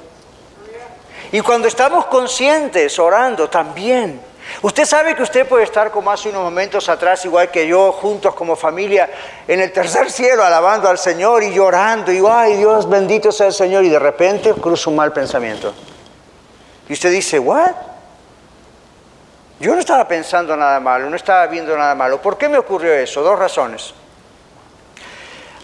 [1.33, 4.21] Y cuando estamos conscientes orando también.
[4.63, 8.35] Usted sabe que usted puede estar como hace unos momentos atrás, igual que yo, juntos
[8.35, 9.11] como familia,
[9.47, 13.53] en el tercer cielo, alabando al Señor y llorando, y ay Dios, bendito sea el
[13.53, 15.75] Señor, y de repente cruza un mal pensamiento.
[16.89, 17.73] Y usted dice, ¿what?
[19.59, 22.21] Yo no estaba pensando nada malo, no estaba viendo nada malo.
[22.21, 23.23] ¿Por qué me ocurrió eso?
[23.23, 23.95] Dos razones.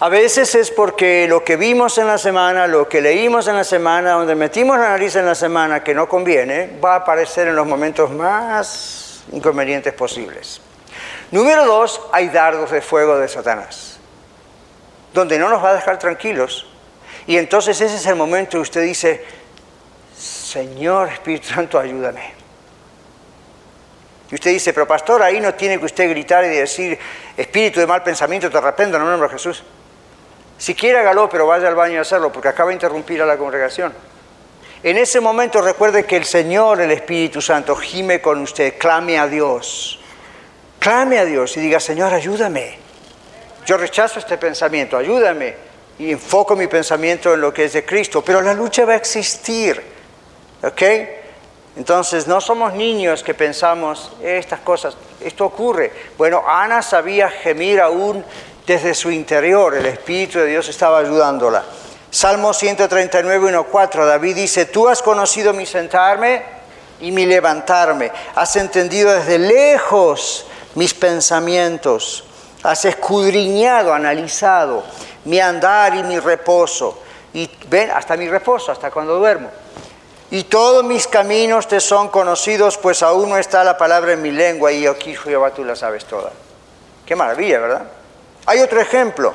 [0.03, 3.63] A veces es porque lo que vimos en la semana, lo que leímos en la
[3.63, 7.55] semana, donde metimos la nariz en la semana que no conviene, va a aparecer en
[7.55, 10.61] los momentos más inconvenientes posibles.
[11.31, 14.01] Número dos, hay dardos de fuego de Satanás,
[15.15, 16.67] donde no nos va a dejar tranquilos.
[17.29, 19.25] Y entonces ese es el momento que usted dice,
[20.19, 22.35] Señor Espíritu Santo, ayúdame.
[24.33, 26.99] Y usted dice, pero pastor, ahí no tiene que usted gritar y decir,
[27.37, 29.63] espíritu de mal pensamiento, te arrepento en el nombre de Jesús.
[30.63, 33.37] Si quiere hágalo, pero vaya al baño a hacerlo, porque acaba de interrumpir a la
[33.37, 33.93] congregación.
[34.85, 39.27] En ese momento recuerde que el Señor, el Espíritu Santo, gime con usted, clame a
[39.27, 39.99] Dios.
[40.79, 42.79] Clame a Dios y diga, Señor, ayúdame.
[43.67, 45.57] Yo rechazo este pensamiento, ayúdame.
[45.99, 48.23] Y enfoco mi pensamiento en lo que es de Cristo.
[48.23, 49.83] Pero la lucha va a existir.
[50.63, 50.83] ¿Ok?
[51.77, 54.97] Entonces, no somos niños que pensamos estas cosas.
[55.21, 55.91] Esto ocurre.
[56.17, 58.25] Bueno, Ana sabía gemir aún
[58.67, 61.65] desde su interior, el Espíritu de Dios estaba ayudándola.
[62.11, 66.43] Salmo 139, 1, 4, David dice, tú has conocido mi sentarme
[67.01, 72.25] y mi levantarme, has entendido desde lejos mis pensamientos,
[72.63, 74.85] has escudriñado, analizado
[75.25, 76.99] mi andar y mi reposo,
[77.33, 79.49] y ven, hasta mi reposo, hasta cuando duermo.
[80.31, 84.31] Y todos mis caminos te son conocidos, pues aún no está la palabra en mi
[84.31, 86.31] lengua, y aquí Jehová tú la sabes toda.
[87.05, 88.02] Qué maravilla, ¿verdad?
[88.45, 89.33] Hay otro ejemplo.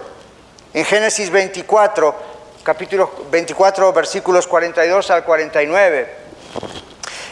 [0.73, 2.13] En Génesis 24,
[2.61, 6.15] capítulo 24, versículos 42 al 49.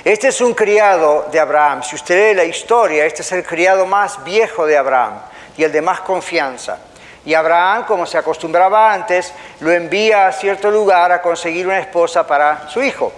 [0.06, 1.84] Este es un criado de Abraham.
[1.84, 5.20] Si usted lee la historia, este es el criado más viejo de Abraham
[5.58, 6.78] y el de más confianza.
[7.26, 12.26] Y Abraham, como se acostumbraba antes, lo envía a cierto lugar a conseguir una esposa
[12.26, 13.12] para su hijo.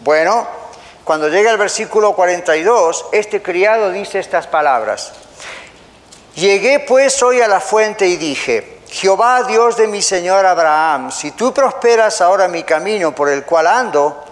[0.00, 0.46] Bueno,
[1.04, 5.12] cuando llega el versículo 42, este criado dice estas palabras.
[6.34, 11.32] Llegué pues hoy a la fuente y dije, Jehová Dios de mi Señor Abraham, si
[11.32, 14.24] tú prosperas ahora mi camino por el cual ando,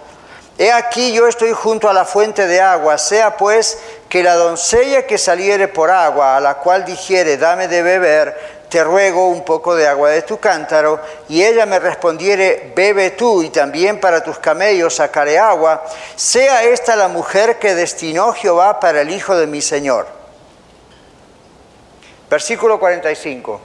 [0.57, 3.77] he aquí yo estoy junto a la fuente de agua, sea pues
[4.09, 8.83] que la doncella que saliere por agua, a la cual dijere, dame de beber, te
[8.83, 13.51] ruego un poco de agua de tu cántaro, y ella me respondiere, bebe tú, y
[13.51, 15.83] también para tus camellos sacaré agua,
[16.15, 20.20] sea esta la mujer que destinó Jehová para el hijo de mi Señor.
[22.31, 23.59] Versículo 45.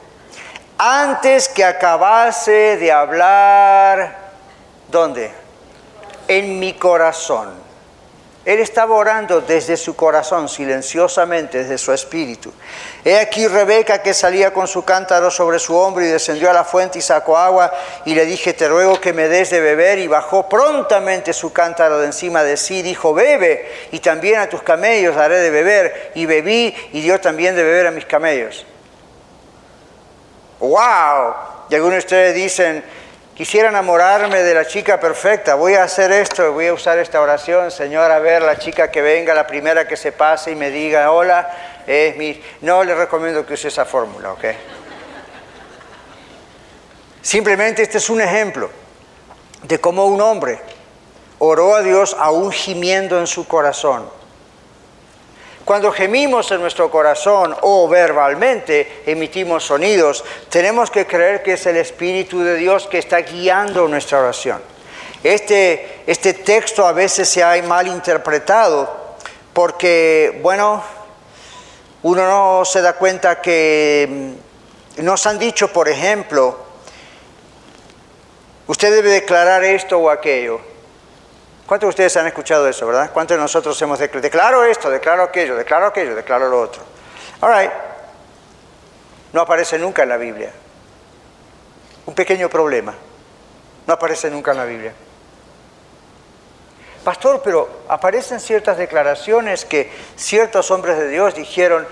[0.76, 4.32] Antes que acabase de hablar,
[4.88, 5.30] ¿dónde?
[6.26, 7.65] En mi corazón.
[8.46, 12.52] Él estaba orando desde su corazón, silenciosamente, desde su espíritu.
[13.04, 16.62] He aquí Rebeca que salía con su cántaro sobre su hombro y descendió a la
[16.62, 17.72] fuente y sacó agua
[18.04, 21.98] y le dije, te ruego que me des de beber y bajó prontamente su cántaro
[21.98, 26.26] de encima de sí, dijo, bebe y también a tus camellos daré de beber y
[26.26, 28.64] bebí y dio también de beber a mis camellos.
[30.60, 31.34] ¡Wow!
[31.68, 32.84] Y algunos de ustedes dicen,
[33.36, 37.70] Quisiera enamorarme de la chica perfecta, voy a hacer esto, voy a usar esta oración,
[37.70, 41.12] Señor, a ver la chica que venga, la primera que se pase y me diga,
[41.12, 42.42] hola, es mi...
[42.62, 44.44] No le recomiendo que use esa fórmula, ¿ok?
[47.20, 48.70] Simplemente este es un ejemplo
[49.64, 50.58] de cómo un hombre
[51.38, 54.08] oró a Dios aún gimiendo en su corazón
[55.66, 61.76] cuando gemimos en nuestro corazón o verbalmente emitimos sonidos, tenemos que creer que es el
[61.76, 64.62] Espíritu de Dios que está guiando nuestra oración.
[65.24, 69.16] Este, este texto a veces se ha mal interpretado
[69.52, 70.84] porque, bueno,
[72.04, 74.36] uno no se da cuenta que
[74.98, 76.60] mm, nos han dicho, por ejemplo,
[78.68, 80.75] usted debe declarar esto o aquello.
[81.66, 83.10] ¿Cuántos de ustedes han escuchado eso, verdad?
[83.12, 86.82] ¿Cuántos de nosotros hemos declarado, declaro esto, declaro aquello, declaro aquello, declaro lo otro?
[87.40, 87.72] All right.
[89.32, 90.52] No aparece nunca en la Biblia.
[92.06, 92.94] Un pequeño problema.
[93.86, 94.92] No aparece nunca en la Biblia.
[97.02, 101.86] Pastor, pero aparecen ciertas declaraciones que ciertos hombres de Dios dijeron,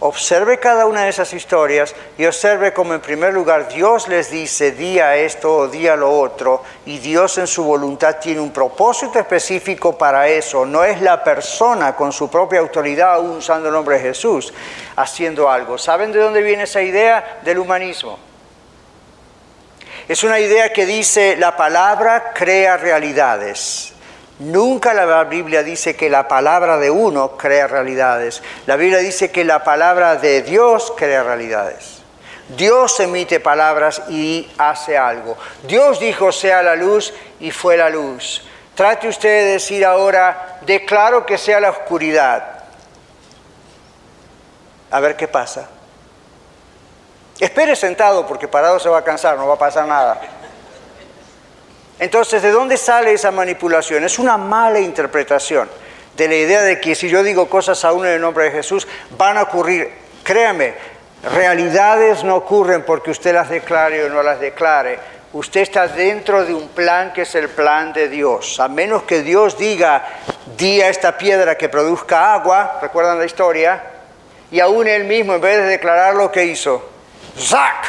[0.00, 4.72] observe cada una de esas historias y observe como en primer lugar Dios les dice
[4.72, 9.98] día esto o día lo otro y Dios en su voluntad tiene un propósito específico
[9.98, 10.64] para eso.
[10.64, 14.52] No es la persona con su propia autoridad usando el nombre de Jesús
[14.96, 15.78] haciendo algo.
[15.78, 17.40] ¿Saben de dónde viene esa idea?
[17.42, 18.18] Del humanismo.
[20.08, 23.92] Es una idea que dice la palabra crea realidades.
[24.38, 28.42] Nunca la Biblia dice que la palabra de uno crea realidades.
[28.66, 31.98] La Biblia dice que la palabra de Dios crea realidades.
[32.48, 35.36] Dios emite palabras y hace algo.
[35.64, 38.42] Dios dijo sea la luz y fue la luz.
[38.74, 42.44] Trate usted de decir ahora, declaro que sea la oscuridad.
[44.90, 45.68] A ver qué pasa.
[47.40, 50.20] Espere sentado porque parado se va a cansar, no va a pasar nada.
[51.98, 54.04] Entonces, ¿de dónde sale esa manipulación?
[54.04, 55.68] Es una mala interpretación
[56.16, 58.50] de la idea de que si yo digo cosas a uno en el nombre de
[58.50, 59.90] Jesús, van a ocurrir.
[60.22, 60.74] Créame,
[61.22, 64.98] realidades no ocurren porque usted las declare o no las declare.
[65.32, 68.58] Usted está dentro de un plan que es el plan de Dios.
[68.60, 70.04] A menos que Dios diga,
[70.56, 73.82] di a esta piedra que produzca agua, ¿recuerdan la historia?
[74.50, 76.88] Y aún él mismo, en vez de declarar lo que hizo,
[77.38, 77.84] ¡zac!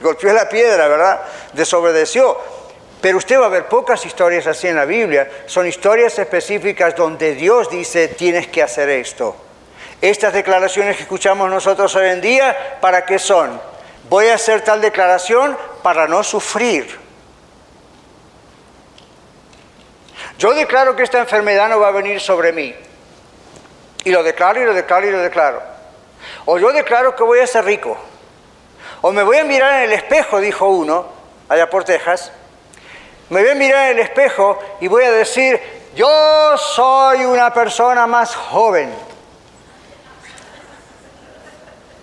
[0.00, 1.22] Golpeó la piedra, ¿verdad?
[1.52, 2.36] Desobedeció.
[3.02, 5.28] Pero usted va a ver pocas historias así en la Biblia.
[5.46, 9.34] Son historias específicas donde Dios dice, tienes que hacer esto.
[10.00, 13.60] Estas declaraciones que escuchamos nosotros hoy en día, ¿para qué son?
[14.08, 16.96] Voy a hacer tal declaración para no sufrir.
[20.38, 22.72] Yo declaro que esta enfermedad no va a venir sobre mí.
[24.04, 25.60] Y lo declaro y lo declaro y lo declaro.
[26.44, 27.98] O yo declaro que voy a ser rico.
[29.00, 31.06] O me voy a mirar en el espejo, dijo uno,
[31.48, 32.30] allá por Texas,
[33.30, 35.60] me voy a mirar en el espejo y voy a decir,
[35.94, 38.92] yo soy una persona más joven.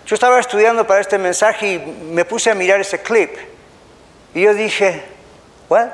[0.06, 3.36] Yo estaba estudiando para este mensaje y me puse a mirar ese clip.
[4.34, 5.04] Y yo dije,
[5.68, 5.92] bueno,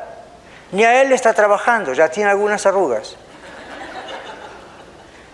[0.72, 3.16] ni a él está trabajando, ya tiene algunas arrugas.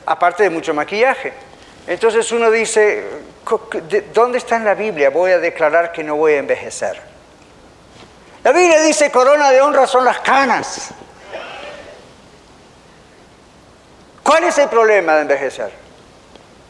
[0.05, 1.33] Aparte de mucho maquillaje.
[1.87, 3.09] Entonces uno dice,
[4.13, 5.11] ¿dónde está en la Biblia?
[5.11, 7.12] Voy a declarar que no voy a envejecer.
[8.45, 10.91] La Biblia dice corona de honra son las canas.
[14.23, 15.73] ¿Cuál es el problema de envejecer?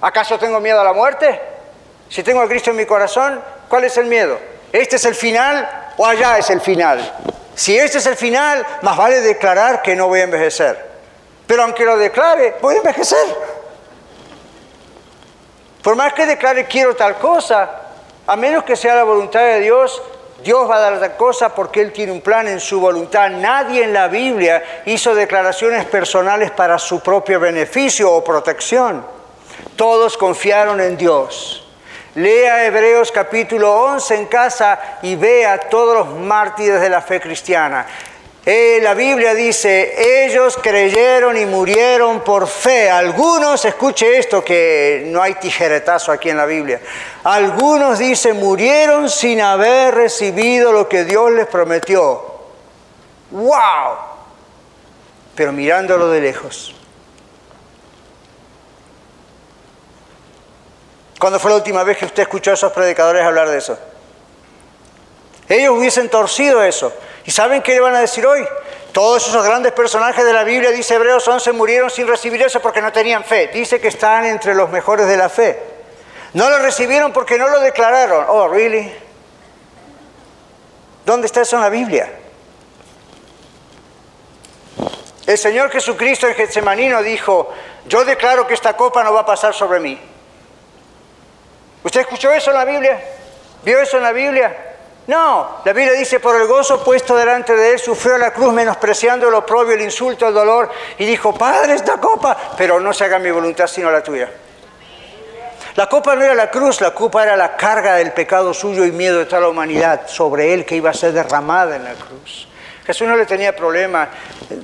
[0.00, 1.40] ¿Acaso tengo miedo a la muerte?
[2.08, 4.38] Si tengo a Cristo en mi corazón, ¿cuál es el miedo?
[4.72, 7.00] ¿Este es el final o allá es el final?
[7.54, 10.90] Si este es el final, más vale declarar que no voy a envejecer.
[11.46, 13.52] Pero aunque lo declare, voy a envejecer.
[15.82, 17.70] Por más que declare quiero tal cosa,
[18.26, 20.02] a menos que sea la voluntad de Dios,
[20.42, 23.30] Dios va a dar la cosa porque Él tiene un plan en su voluntad.
[23.30, 29.04] Nadie en la Biblia hizo declaraciones personales para su propio beneficio o protección.
[29.76, 31.66] Todos confiaron en Dios.
[32.14, 37.86] Lea Hebreos capítulo 11 en casa y vea todos los mártires de la fe cristiana.
[38.44, 42.90] Eh, la Biblia dice, ellos creyeron y murieron por fe.
[42.90, 46.80] Algunos, escuche esto, que no hay tijeretazo aquí en la Biblia.
[47.22, 52.20] Algunos, dice, murieron sin haber recibido lo que Dios les prometió.
[53.30, 53.96] ¡Wow!
[55.36, 56.74] Pero mirándolo de lejos.
[61.20, 63.78] ¿Cuándo fue la última vez que usted escuchó a esos predicadores hablar de eso?
[65.48, 66.92] Ellos hubiesen torcido eso.
[67.24, 68.46] ¿Y saben qué le van a decir hoy?
[68.92, 72.82] Todos esos grandes personajes de la Biblia, dice Hebreos 11, murieron sin recibir eso porque
[72.82, 73.48] no tenían fe.
[73.48, 75.58] Dice que están entre los mejores de la fe.
[76.34, 78.26] No lo recibieron porque no lo declararon.
[78.28, 78.92] Oh, ¿really?
[81.06, 82.10] ¿Dónde está eso en la Biblia?
[85.26, 87.52] El Señor Jesucristo en Getsemanino dijo,
[87.86, 89.98] yo declaro que esta copa no va a pasar sobre mí.
[91.84, 93.00] ¿Usted escuchó eso en la Biblia?
[93.64, 94.71] ¿Vio eso en la Biblia?
[95.06, 99.28] No, la Biblia dice, por el gozo puesto delante de él, sufrió la cruz menospreciando
[99.28, 103.18] el oprobio, el insulto, el dolor, y dijo, Padre, esta copa, pero no se haga
[103.18, 104.30] mi voluntad sino la tuya.
[105.74, 108.92] La copa no era la cruz, la copa era la carga del pecado suyo y
[108.92, 112.46] miedo de toda la humanidad sobre él que iba a ser derramada en la cruz.
[112.84, 114.08] Jesús no le tenía problema,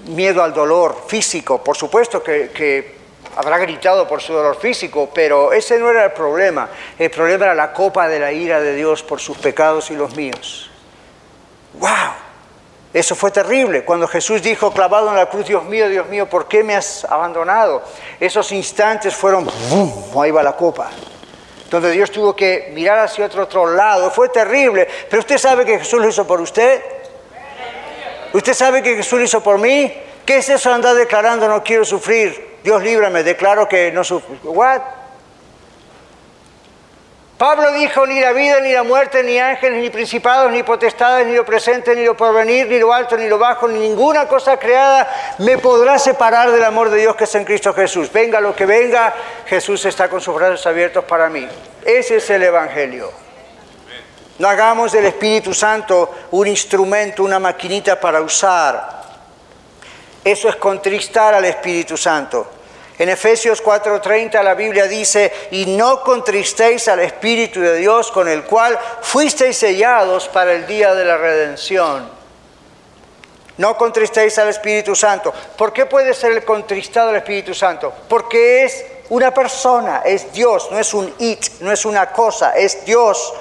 [0.07, 2.98] miedo al dolor físico, por supuesto que, que
[3.39, 6.69] habrá gritado por su dolor físico, pero ese no era el problema.
[6.99, 10.17] El problema era la copa de la ira de Dios por sus pecados y los
[10.17, 10.69] míos.
[11.75, 11.89] ¡Wow!
[12.93, 13.85] Eso fue terrible.
[13.85, 17.05] Cuando Jesús dijo, clavado en la cruz, Dios mío, Dios mío, ¿por qué me has
[17.05, 17.85] abandonado?
[18.19, 20.21] Esos instantes fueron, ¡bum!
[20.21, 20.91] Ahí va la copa.
[21.71, 24.11] Donde Dios tuvo que mirar hacia otro, otro lado.
[24.11, 24.89] Fue terrible.
[25.09, 26.83] Pero usted sabe que Jesús lo hizo por usted.
[28.33, 29.95] ¿Usted sabe que Jesús lo hizo por mí?
[30.27, 32.48] ¿Qué es eso andar declarando no quiero sufrir?
[32.63, 34.37] Dios líbrame, declaro que no sufro.
[34.45, 34.81] ¿What?
[37.39, 41.37] Pablo dijo, ni la vida, ni la muerte, ni ángeles, ni principados, ni potestades, ni
[41.37, 45.09] lo presente, ni lo porvenir, ni lo alto, ni lo bajo, ni ninguna cosa creada
[45.39, 48.13] me podrá separar del amor de Dios que es en Cristo Jesús.
[48.13, 49.15] Venga lo que venga,
[49.47, 51.47] Jesús está con sus brazos abiertos para mí.
[51.85, 53.13] Ese es el Evangelio.
[54.41, 58.98] No hagamos del Espíritu Santo un instrumento, una maquinita para usar.
[60.31, 62.47] Eso es contristar al Espíritu Santo.
[62.99, 68.45] En Efesios 4:30 la Biblia dice, y no contristéis al Espíritu de Dios con el
[68.45, 72.11] cual fuisteis sellados para el día de la redención.
[73.57, 75.33] No contristéis al Espíritu Santo.
[75.57, 77.91] ¿Por qué puede ser el contristado al Espíritu Santo?
[78.07, 82.85] Porque es una persona, es Dios, no es un it, no es una cosa, es
[82.85, 83.33] Dios.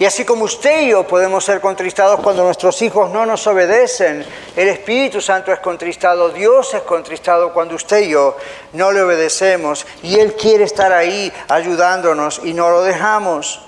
[0.00, 4.24] Y así como usted y yo podemos ser contristados cuando nuestros hijos no nos obedecen,
[4.56, 8.34] el Espíritu Santo es contristado, Dios es contristado cuando usted y yo
[8.72, 9.86] no le obedecemos.
[10.02, 13.60] Y Él quiere estar ahí ayudándonos y no lo dejamos.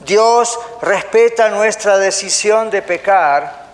[0.00, 3.64] Dios respeta nuestra decisión de pecar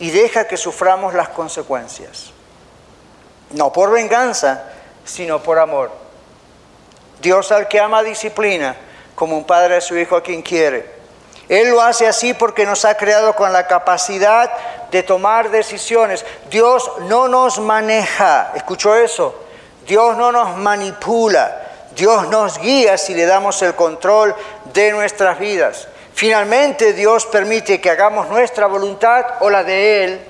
[0.00, 2.30] y deja que suframos las consecuencias.
[3.52, 4.64] No por venganza,
[5.02, 5.90] sino por amor.
[7.22, 8.76] Dios al que ama disciplina
[9.20, 10.86] como un padre a su hijo a quien quiere.
[11.46, 14.50] Él lo hace así porque nos ha creado con la capacidad
[14.90, 16.24] de tomar decisiones.
[16.48, 19.38] Dios no nos maneja, ¿escuchó eso?
[19.86, 21.54] Dios no nos manipula,
[21.94, 24.34] Dios nos guía si le damos el control
[24.72, 25.86] de nuestras vidas.
[26.14, 30.20] Finalmente Dios permite que hagamos nuestra voluntad o la de Él.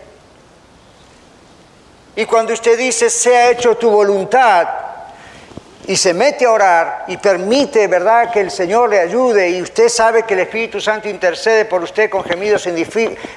[2.16, 4.89] Y cuando usted dice, sea hecho tu voluntad,
[5.86, 9.88] y se mete a orar y permite, ¿verdad?, que el Señor le ayude y usted
[9.88, 12.66] sabe que el Espíritu Santo intercede por usted con gemidos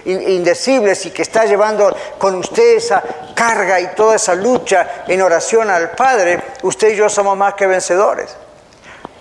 [0.05, 3.01] indecibles y que está llevando con usted esa
[3.33, 7.65] carga y toda esa lucha en oración al Padre, usted y yo somos más que
[7.65, 8.35] vencedores.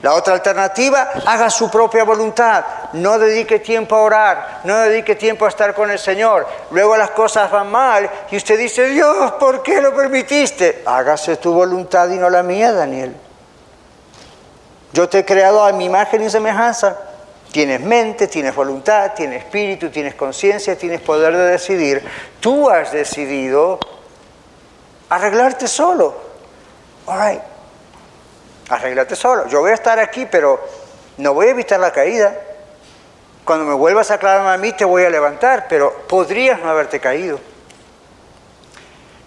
[0.02, 5.44] La otra alternativa, haga su propia voluntad, no dedique tiempo a orar, no dedique tiempo
[5.44, 6.44] a estar con el Señor.
[6.72, 10.82] Luego las cosas van mal y usted dice, Dios, ¿por qué lo permitiste?
[10.84, 13.14] Hágase tu voluntad y no la mía, Daniel.
[14.92, 16.98] Yo te he creado a mi imagen y semejanza.
[17.52, 22.04] Tienes mente, tienes voluntad, tienes espíritu, tienes conciencia, tienes poder de decidir.
[22.40, 23.78] Tú has decidido
[25.08, 26.32] arreglarte solo.
[27.06, 27.51] All right
[28.68, 29.46] arréglate solo.
[29.48, 30.60] Yo voy a estar aquí, pero
[31.18, 32.34] no voy a evitar la caída.
[33.44, 37.00] Cuando me vuelvas a aclararme a mí, te voy a levantar, pero podrías no haberte
[37.00, 37.40] caído.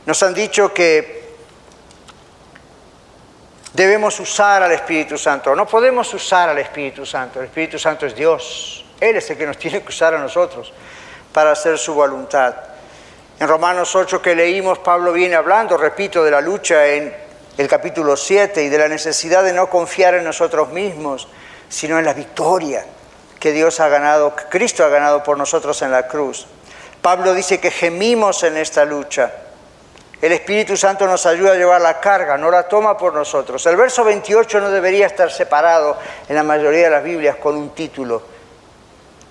[0.05, 1.35] Nos han dicho que
[3.73, 5.55] debemos usar al Espíritu Santo.
[5.55, 7.39] No podemos usar al Espíritu Santo.
[7.39, 8.85] El Espíritu Santo es Dios.
[8.99, 10.71] Él es el que nos tiene que usar a nosotros
[11.33, 12.55] para hacer su voluntad.
[13.37, 17.24] En Romanos 8 que leímos, Pablo viene hablando, repito, de la lucha en
[17.57, 21.27] el capítulo 7 y de la necesidad de no confiar en nosotros mismos,
[21.69, 22.85] sino en la victoria
[23.39, 26.47] que Dios ha ganado, que Cristo ha ganado por nosotros en la cruz.
[27.01, 29.31] Pablo dice que gemimos en esta lucha.
[30.21, 33.65] El Espíritu Santo nos ayuda a llevar la carga, no la toma por nosotros.
[33.67, 35.97] El verso 28 no debería estar separado
[36.27, 38.23] en la mayoría de las Biblias con un título,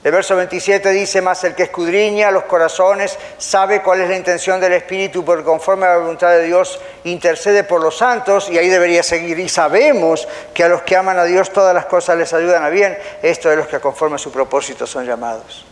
[0.05, 4.61] el verso 27 dice, más el que escudriña los corazones sabe cuál es la intención
[4.61, 8.69] del Espíritu, porque conforme a la voluntad de Dios intercede por los santos, y ahí
[8.69, 9.39] debería seguir.
[9.39, 12.69] Y sabemos que a los que aman a Dios todas las cosas les ayudan a
[12.69, 15.65] bien, esto es los que conforme a su propósito son llamados.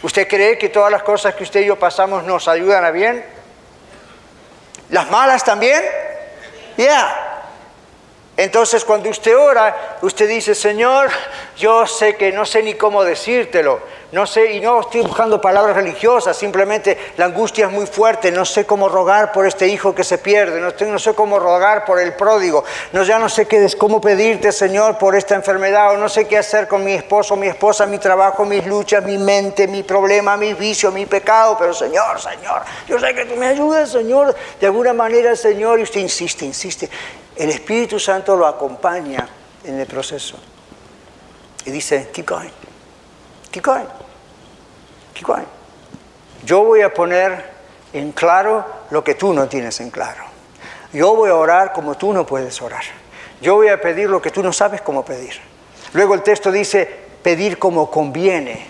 [0.00, 3.24] ¿Usted cree que todas las cosas que usted y yo pasamos nos ayudan a bien?
[4.90, 5.82] ¿Las malas también?
[6.76, 7.31] Ya.
[8.36, 11.10] Entonces cuando usted ora, usted dice, Señor,
[11.58, 13.80] yo sé que no sé ni cómo decírtelo,
[14.12, 18.46] no sé, y no estoy buscando palabras religiosas, simplemente la angustia es muy fuerte, no
[18.46, 22.14] sé cómo rogar por este hijo que se pierde, no, sé cómo rogar por el
[22.14, 26.26] pródigo, no, ya no sé qué, cómo pedirte, Señor, por esta enfermedad, o no sé
[26.26, 30.38] qué hacer con mi esposo, mi esposa, mi trabajo, mis luchas, mi mente, mi problema,
[30.38, 34.66] mi vicio, mi pecado, pero Señor, Señor, yo sé que tú me ayudas, Señor, de
[34.66, 36.88] alguna manera, Señor, y usted insiste, insiste,
[37.36, 39.28] el Espíritu Santo lo acompaña
[39.64, 40.38] en el proceso.
[41.64, 42.50] Y dice, keep going,
[43.50, 43.86] keep going,
[45.14, 45.46] keep going.
[46.44, 47.52] Yo voy a poner
[47.92, 50.24] en claro lo que tú no tienes en claro.
[50.92, 52.82] Yo voy a orar como tú no puedes orar.
[53.40, 55.34] Yo voy a pedir lo que tú no sabes cómo pedir.
[55.92, 56.84] Luego el texto dice,
[57.22, 58.66] pedir como conviene.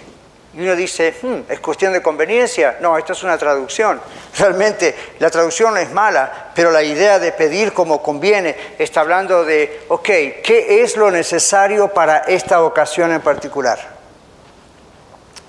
[0.54, 2.76] Y uno dice, hmm, ¿es cuestión de conveniencia?
[2.80, 4.00] No, esto es una traducción.
[4.38, 9.84] Realmente la traducción es mala, pero la idea de pedir como conviene está hablando de,
[9.88, 13.78] ok, ¿qué es lo necesario para esta ocasión en particular?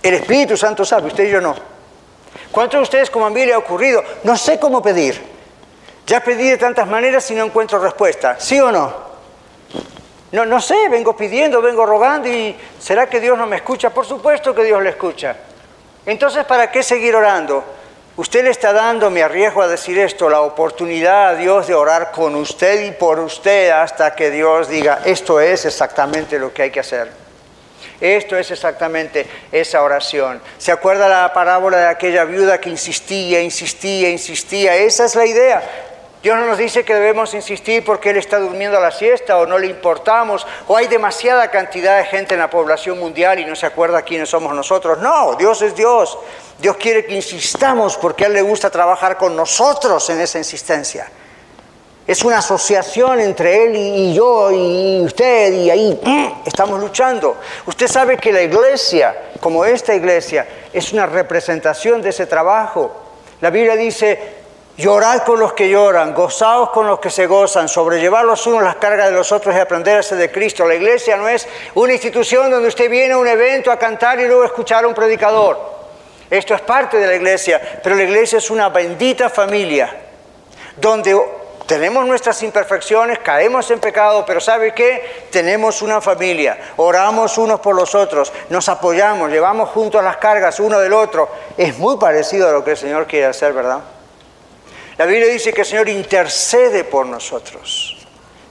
[0.01, 1.55] El Espíritu Santo sabe, usted y yo no.
[2.51, 4.03] ¿Cuántos de ustedes como a mí le ha ocurrido?
[4.23, 5.19] No sé cómo pedir.
[6.07, 8.37] Ya pedí de tantas maneras y no encuentro respuesta.
[8.39, 9.02] ¿Sí o no?
[10.33, 13.91] No, no sé, vengo pidiendo, vengo rogando y ¿será que Dios no me escucha?
[13.91, 15.35] Por supuesto que Dios le escucha.
[16.07, 17.63] Entonces, ¿para qué seguir orando?
[18.17, 22.09] Usted le está dando, me arriesgo a decir esto, la oportunidad a Dios de orar
[22.11, 26.71] con usted y por usted hasta que Dios diga, esto es exactamente lo que hay
[26.71, 27.11] que hacer.
[28.01, 30.41] Esto es exactamente esa oración.
[30.57, 34.75] ¿Se acuerda la parábola de aquella viuda que insistía, insistía, insistía?
[34.77, 35.92] Esa es la idea.
[36.23, 39.45] Dios no nos dice que debemos insistir porque Él está durmiendo a la siesta o
[39.45, 43.57] no le importamos o hay demasiada cantidad de gente en la población mundial y no
[43.57, 44.99] se acuerda quiénes somos nosotros.
[44.99, 46.17] No, Dios es Dios.
[46.59, 51.11] Dios quiere que insistamos porque a Él le gusta trabajar con nosotros en esa insistencia.
[52.07, 55.99] Es una asociación entre Él y yo y usted y ahí
[56.45, 57.35] estamos luchando.
[57.65, 62.95] Usted sabe que la iglesia, como esta iglesia, es una representación de ese trabajo.
[63.41, 64.42] La Biblia dice,
[64.75, 68.77] Llorad con los que lloran, gozaos con los que se gozan, sobrellevar los unos las
[68.77, 70.65] cargas de los otros y aprenderse de Cristo.
[70.65, 74.25] La iglesia no es una institución donde usted viene a un evento a cantar y
[74.25, 75.59] luego escuchar a un predicador.
[76.27, 79.95] Esto es parte de la iglesia, pero la iglesia es una bendita familia
[80.77, 81.15] donde
[81.67, 85.27] tenemos nuestras imperfecciones, caemos en pecado, pero ¿sabe qué?
[85.29, 90.79] Tenemos una familia, oramos unos por los otros, nos apoyamos, llevamos juntos las cargas uno
[90.79, 91.29] del otro.
[91.55, 93.92] Es muy parecido a lo que el Señor quiere hacer, ¿verdad?
[94.97, 97.97] La Biblia dice que el Señor intercede por nosotros,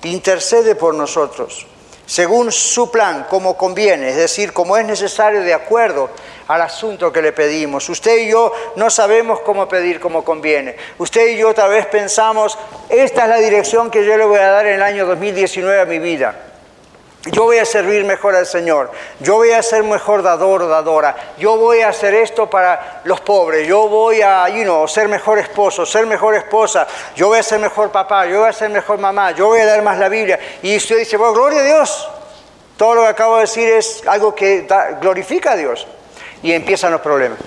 [0.02, 1.66] intercede por nosotros,
[2.04, 6.10] según su plan, como conviene, es decir, como es necesario de acuerdo
[6.48, 7.88] al asunto que le pedimos.
[7.88, 10.76] Usted y yo no sabemos cómo pedir como conviene.
[10.98, 14.50] Usted y yo tal vez pensamos, esta es la dirección que yo le voy a
[14.50, 16.51] dar en el año 2019 a mi vida.
[17.26, 18.90] Yo voy a servir mejor al Señor.
[19.20, 21.14] Yo voy a ser mejor dador o dadora.
[21.38, 23.68] Yo voy a hacer esto para los pobres.
[23.68, 26.86] Yo voy a you ser mejor esposo, ser mejor esposa.
[27.14, 28.26] Yo voy a ser mejor papá.
[28.26, 29.30] Yo voy a ser mejor mamá.
[29.30, 30.40] Yo voy a dar más la Biblia.
[30.62, 32.08] Y usted dice, bueno, gloria a Dios.
[32.76, 34.66] Todo lo que acabo de decir es algo que
[35.00, 35.86] glorifica a Dios.
[36.42, 37.38] Y empiezan los problemas.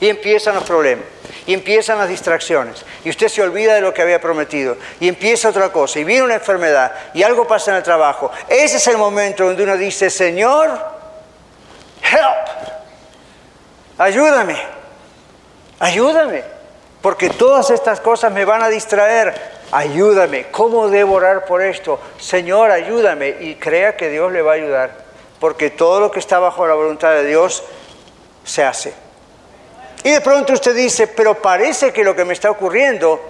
[0.00, 1.19] Y empiezan los problemas
[1.50, 2.84] y empiezan las distracciones.
[3.04, 4.76] Y usted se olvida de lo que había prometido.
[5.00, 5.98] Y empieza otra cosa.
[5.98, 6.92] Y viene una enfermedad.
[7.12, 8.30] Y algo pasa en el trabajo.
[8.48, 10.70] Ese es el momento donde uno dice, Señor,
[12.04, 12.84] help,
[13.98, 14.58] ayúdame,
[15.80, 16.44] ayúdame,
[17.02, 19.34] porque todas estas cosas me van a distraer.
[19.72, 21.98] Ayúdame, ¿cómo debo orar por esto?
[22.20, 23.38] Señor, ayúdame.
[23.40, 24.92] Y crea que Dios le va a ayudar,
[25.40, 27.64] porque todo lo que está bajo la voluntad de Dios
[28.44, 29.09] se hace.
[30.02, 33.20] Y de pronto usted dice, pero parece que lo que me está ocurriendo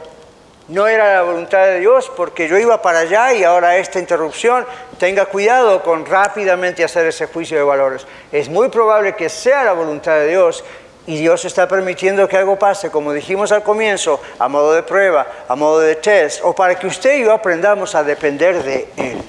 [0.68, 4.64] no era la voluntad de Dios porque yo iba para allá y ahora esta interrupción,
[4.98, 8.06] tenga cuidado con rápidamente hacer ese juicio de valores.
[8.30, 10.64] Es muy probable que sea la voluntad de Dios
[11.06, 15.26] y Dios está permitiendo que algo pase, como dijimos al comienzo, a modo de prueba,
[15.48, 19.20] a modo de test, o para que usted y yo aprendamos a depender de Él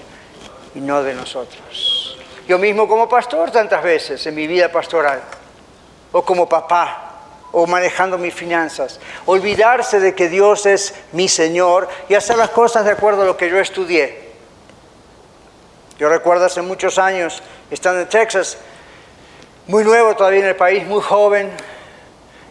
[0.75, 2.19] y no de nosotros.
[2.47, 5.21] Yo mismo como pastor tantas veces en mi vida pastoral,
[6.11, 7.10] o como papá,
[7.51, 8.99] o manejando mis finanzas.
[9.25, 13.37] Olvidarse de que Dios es mi Señor y hacer las cosas de acuerdo a lo
[13.37, 14.31] que yo estudié.
[15.99, 18.57] Yo recuerdo hace muchos años, estando en Texas,
[19.67, 21.51] muy nuevo todavía en el país, muy joven,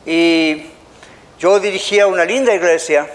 [0.06, 0.70] y
[1.38, 3.08] yo dirigía una linda iglesia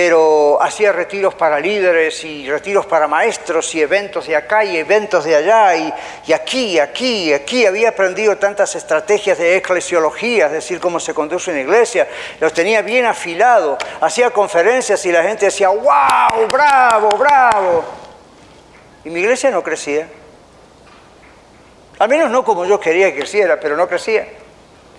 [0.00, 5.24] pero hacía retiros para líderes y retiros para maestros y eventos de acá y eventos
[5.24, 5.92] de allá y,
[6.24, 7.66] y aquí, aquí, aquí.
[7.66, 12.06] Había aprendido tantas estrategias de eclesiología, es decir, cómo se conduce una iglesia.
[12.38, 13.76] Los tenía bien afilado.
[14.00, 17.84] Hacía conferencias y la gente decía, wow, bravo, bravo.
[19.04, 20.08] Y mi iglesia no crecía.
[21.98, 24.28] Al menos no como yo quería que creciera, pero no crecía.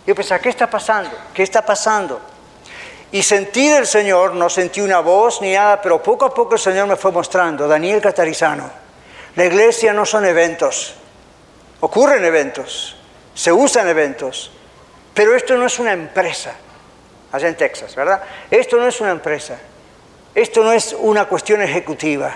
[0.06, 1.12] Yo pensaba, ¿qué está pasando?
[1.34, 2.20] ¿Qué está pasando?
[3.12, 6.60] Y sentí del Señor, no sentí una voz ni nada, pero poco a poco el
[6.60, 8.70] Señor me fue mostrando, Daniel Catarizano,
[9.36, 10.93] la iglesia no son eventos,
[11.80, 12.95] ocurren eventos,
[13.34, 14.51] se usan eventos,
[15.14, 16.53] pero esto no es una empresa,
[17.32, 18.22] allá en Texas, ¿verdad?
[18.51, 19.57] Esto no es una empresa,
[20.36, 22.36] esto no es una cuestión ejecutiva,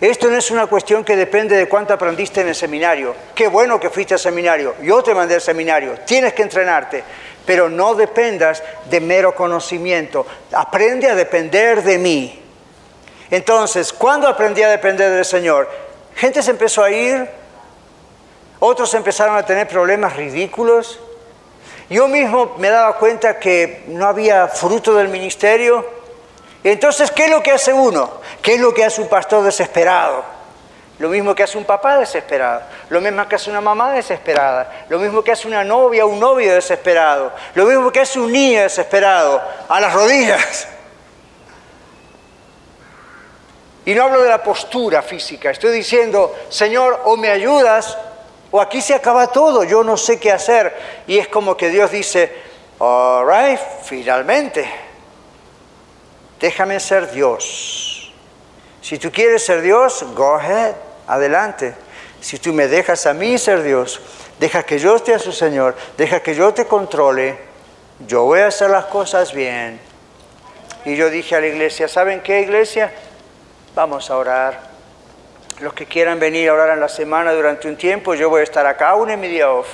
[0.00, 3.14] esto no es una cuestión que depende de cuánto aprendiste en el seminario.
[3.34, 7.04] Qué bueno que fuiste al seminario, yo te mandé al seminario, tienes que entrenarte
[7.46, 10.26] pero no dependas de mero conocimiento.
[10.52, 12.42] Aprende a depender de mí.
[13.30, 15.68] Entonces, ¿cuándo aprendí a depender del Señor?
[16.16, 17.28] Gente se empezó a ir,
[18.58, 21.00] otros empezaron a tener problemas ridículos.
[21.88, 25.84] Yo mismo me daba cuenta que no había fruto del ministerio.
[26.62, 28.10] Entonces, ¿qué es lo que hace uno?
[28.42, 30.39] ¿Qué es lo que hace un pastor desesperado?
[31.00, 34.98] Lo mismo que hace un papá desesperado, lo mismo que hace una mamá desesperada, lo
[34.98, 38.60] mismo que hace una novia o un novio desesperado, lo mismo que hace un niño
[38.60, 40.68] desesperado, a las rodillas.
[43.86, 47.96] Y no hablo de la postura física, estoy diciendo, Señor, o me ayudas,
[48.50, 50.76] o aquí se acaba todo, yo no sé qué hacer.
[51.06, 52.30] Y es como que Dios dice,
[52.78, 54.70] all right, finalmente,
[56.38, 58.12] déjame ser Dios.
[58.82, 61.74] Si tú quieres ser Dios, go ahead adelante.
[62.20, 64.00] Si tú me dejas a mí ser Dios,
[64.38, 67.36] deja que yo esté a su Señor, deja que yo te controle,
[68.06, 69.80] yo voy a hacer las cosas bien.
[70.84, 72.92] Y yo dije a la iglesia, ¿saben qué iglesia?
[73.74, 74.70] Vamos a orar.
[75.60, 78.44] Los que quieran venir a orar en la semana durante un tiempo, yo voy a
[78.44, 79.68] estar acá, una mi día off.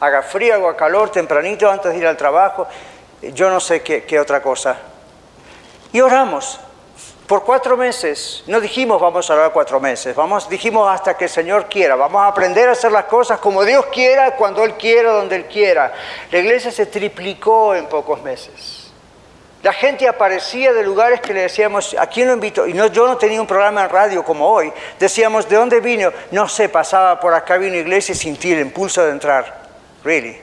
[0.00, 2.68] Haga frío, haga calor, tempranito antes de ir al trabajo,
[3.22, 4.76] yo no sé qué, qué otra cosa.
[5.92, 6.60] Y oramos.
[7.28, 11.30] Por cuatro meses, no dijimos vamos a orar cuatro meses, vamos, dijimos hasta que el
[11.30, 15.12] Señor quiera, vamos a aprender a hacer las cosas como Dios quiera, cuando Él quiera,
[15.12, 15.92] donde Él quiera.
[16.30, 18.90] La iglesia se triplicó en pocos meses.
[19.62, 22.66] La gente aparecía de lugares que le decíamos, ¿a quién lo invito?
[22.66, 24.72] Y yo no tenía un programa en radio como hoy.
[24.98, 26.10] Decíamos, ¿de dónde vino?
[26.30, 29.68] No sé, pasaba por acá, vino iglesia y sentí el impulso de entrar.
[30.02, 30.40] Really.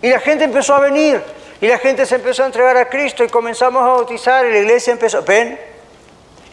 [0.00, 1.20] Y la gente empezó a venir.
[1.60, 4.58] Y la gente se empezó a entregar a Cristo y comenzamos a bautizar y la
[4.58, 5.58] iglesia empezó, ven.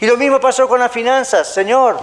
[0.00, 1.96] Y lo mismo pasó con las finanzas, Señor,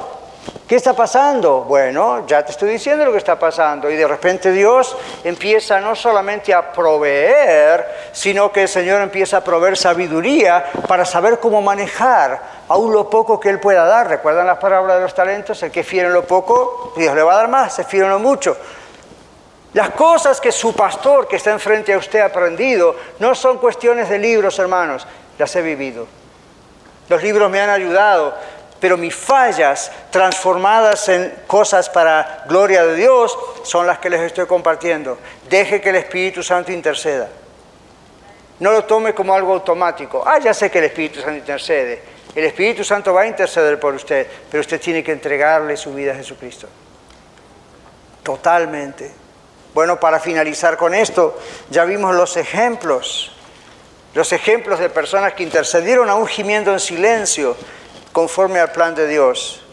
[0.67, 1.61] ¿qué está pasando?
[1.61, 3.91] Bueno, ya te estoy diciendo lo que está pasando.
[3.91, 4.95] Y de repente Dios
[5.25, 11.39] empieza no solamente a proveer, sino que el Señor empieza a proveer sabiduría para saber
[11.39, 14.07] cómo manejar aún lo poco que Él pueda dar.
[14.07, 15.61] ¿Recuerdan las palabras de los talentos?
[15.61, 18.13] El que fiere en lo poco, Dios le va a dar más, se fiere en
[18.13, 18.55] lo mucho.
[19.73, 24.07] Las cosas que su pastor que está enfrente a usted ha aprendido no son cuestiones
[24.07, 25.07] de libros, hermanos,
[25.37, 26.07] las he vivido.
[27.09, 28.35] Los libros me han ayudado,
[28.79, 34.45] pero mis fallas transformadas en cosas para gloria de Dios son las que les estoy
[34.45, 35.17] compartiendo.
[35.49, 37.29] Deje que el Espíritu Santo interceda.
[38.59, 40.23] No lo tome como algo automático.
[40.25, 42.01] Ah, ya sé que el Espíritu Santo intercede.
[42.35, 46.11] El Espíritu Santo va a interceder por usted, pero usted tiene que entregarle su vida
[46.11, 46.67] a Jesucristo.
[48.21, 49.22] Totalmente.
[49.73, 51.37] Bueno, para finalizar con esto,
[51.69, 53.31] ya vimos los ejemplos,
[54.13, 57.57] los ejemplos de personas que intercedieron aún gimiendo en silencio
[58.11, 59.63] conforme al plan de Dios.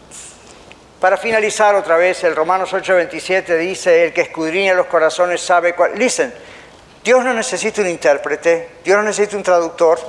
[0.99, 5.97] Para finalizar otra vez, el Romanos 8:27 dice, el que escudriña los corazones sabe cuál...
[5.97, 6.33] Listen,
[7.03, 9.99] Dios no necesita un intérprete, Dios no necesita un traductor.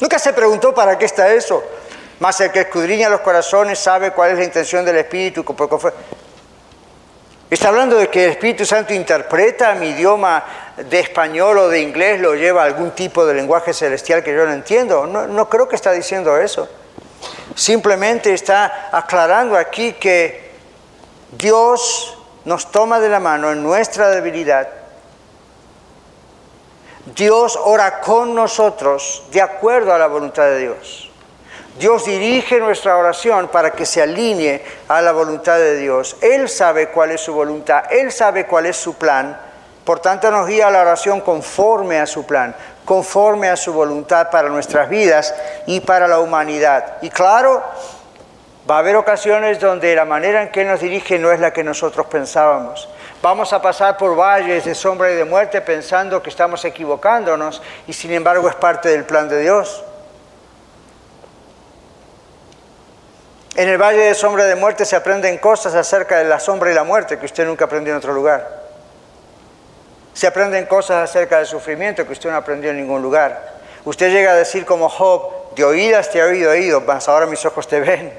[0.00, 1.62] Nunca se preguntó para qué está eso.
[2.20, 5.44] Más el que escudriña los corazones sabe cuál es la intención del Espíritu.
[7.48, 10.44] Está hablando de que el Espíritu Santo interpreta mi idioma
[10.76, 14.44] de español o de inglés, lo lleva a algún tipo de lenguaje celestial que yo
[14.44, 15.06] no entiendo.
[15.06, 16.68] No, creo que está diciendo eso.
[17.54, 20.50] Simplemente está aclarando aquí que
[21.38, 24.68] Dios nos toma de la mano en nuestra debilidad.
[27.14, 31.05] Dios ora con nosotros de acuerdo a la voluntad de Dios.
[31.78, 36.16] Dios dirige nuestra oración para que se alinee a la voluntad de Dios.
[36.22, 39.38] Él sabe cuál es su voluntad, Él sabe cuál es su plan.
[39.84, 44.30] Por tanto, nos guía a la oración conforme a su plan, conforme a su voluntad
[44.30, 45.34] para nuestras vidas
[45.66, 46.96] y para la humanidad.
[47.02, 47.62] Y claro,
[48.68, 51.62] va a haber ocasiones donde la manera en que nos dirige no es la que
[51.62, 52.88] nosotros pensábamos.
[53.20, 57.92] Vamos a pasar por valles de sombra y de muerte pensando que estamos equivocándonos y
[57.92, 59.84] sin embargo es parte del plan de Dios.
[63.56, 66.74] En el Valle de Sombra de Muerte se aprenden cosas acerca de la sombra y
[66.74, 68.64] la muerte que usted nunca aprendió en otro lugar.
[70.12, 73.56] Se aprenden cosas acerca del sufrimiento que usted no aprendió en ningún lugar.
[73.86, 77.46] Usted llega a decir como Job, de oídas te he oído, oído, mas ahora mis
[77.46, 78.12] ojos te ven.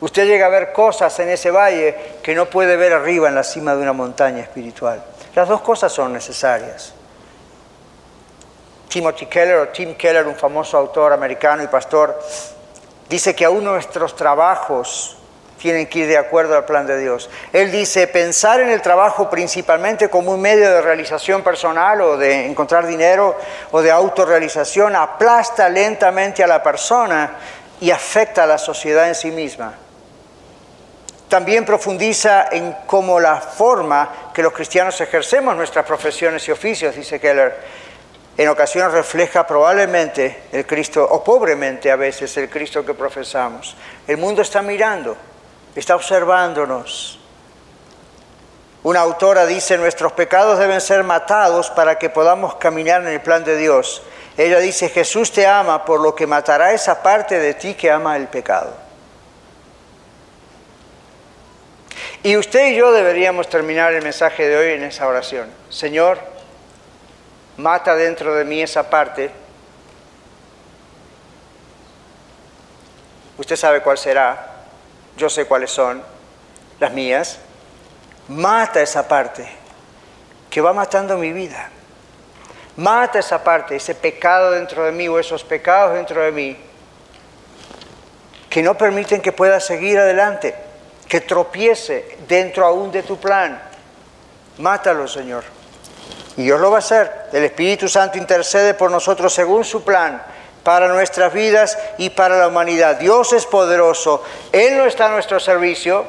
[0.00, 3.44] Usted llega a ver cosas en ese valle que no puede ver arriba en la
[3.44, 5.04] cima de una montaña espiritual.
[5.34, 6.94] Las dos cosas son necesarias.
[8.88, 12.18] Timothy Keller o Tim Keller, un famoso autor americano y pastor,
[13.10, 15.16] Dice que aún nuestros trabajos
[15.58, 17.28] tienen que ir de acuerdo al plan de Dios.
[17.52, 22.46] Él dice, pensar en el trabajo principalmente como un medio de realización personal o de
[22.46, 23.36] encontrar dinero
[23.72, 27.32] o de autorrealización aplasta lentamente a la persona
[27.80, 29.74] y afecta a la sociedad en sí misma.
[31.28, 37.18] También profundiza en cómo la forma que los cristianos ejercemos nuestras profesiones y oficios, dice
[37.18, 37.56] Keller,
[38.40, 43.76] en ocasiones refleja probablemente el Cristo, o pobremente a veces, el Cristo que profesamos.
[44.06, 45.14] El mundo está mirando,
[45.76, 47.20] está observándonos.
[48.82, 53.44] Una autora dice, nuestros pecados deben ser matados para que podamos caminar en el plan
[53.44, 54.02] de Dios.
[54.38, 58.16] Ella dice, Jesús te ama por lo que matará esa parte de ti que ama
[58.16, 58.72] el pecado.
[62.22, 65.50] Y usted y yo deberíamos terminar el mensaje de hoy en esa oración.
[65.68, 66.39] Señor,
[67.60, 69.30] mata dentro de mí esa parte.
[73.38, 74.46] Usted sabe cuál será,
[75.16, 76.02] yo sé cuáles son
[76.78, 77.38] las mías.
[78.28, 79.48] Mata esa parte
[80.48, 81.70] que va matando mi vida.
[82.76, 86.56] Mata esa parte, ese pecado dentro de mí o esos pecados dentro de mí
[88.50, 90.54] que no permiten que pueda seguir adelante,
[91.08, 93.62] que tropiece dentro aún de tu plan.
[94.58, 95.44] Mátalo, Señor.
[96.40, 97.12] Y Dios lo va a hacer.
[97.34, 100.22] El Espíritu Santo intercede por nosotros según su plan
[100.62, 102.96] para nuestras vidas y para la humanidad.
[102.96, 104.24] Dios es poderoso.
[104.50, 106.06] Él no está a nuestro servicio.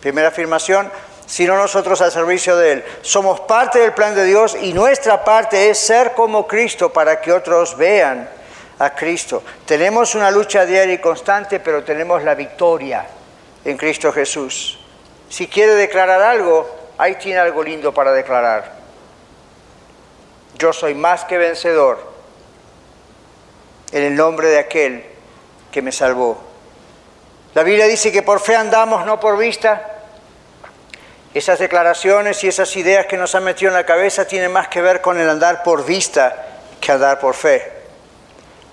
[0.00, 0.90] Primera afirmación
[1.26, 2.84] sino nosotros al servicio de Él.
[3.02, 7.30] Somos parte del plan de Dios y nuestra parte es ser como Cristo para que
[7.30, 8.30] otros vean
[8.78, 9.42] a Cristo.
[9.66, 13.04] Tenemos una lucha diaria y constante, pero tenemos la victoria
[13.62, 14.80] en Cristo Jesús.
[15.28, 18.79] Si quiere declarar algo, ahí tiene algo lindo para declarar.
[20.60, 21.98] Yo soy más que vencedor
[23.92, 25.06] en el nombre de aquel
[25.72, 26.38] que me salvó.
[27.54, 30.02] La Biblia dice que por fe andamos, no por vista.
[31.32, 34.82] Esas declaraciones y esas ideas que nos han metido en la cabeza tienen más que
[34.82, 36.46] ver con el andar por vista
[36.78, 37.72] que andar por fe.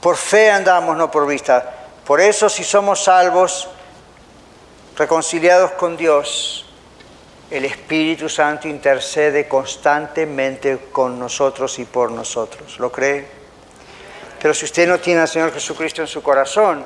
[0.01, 1.73] Por fe andamos, no por vista.
[2.05, 3.69] Por eso si somos salvos,
[4.97, 6.66] reconciliados con Dios,
[7.49, 12.77] el Espíritu Santo intercede constantemente con nosotros y por nosotros.
[12.79, 13.25] ¿Lo cree?
[14.41, 16.85] Pero si usted no tiene al Señor Jesucristo en su corazón,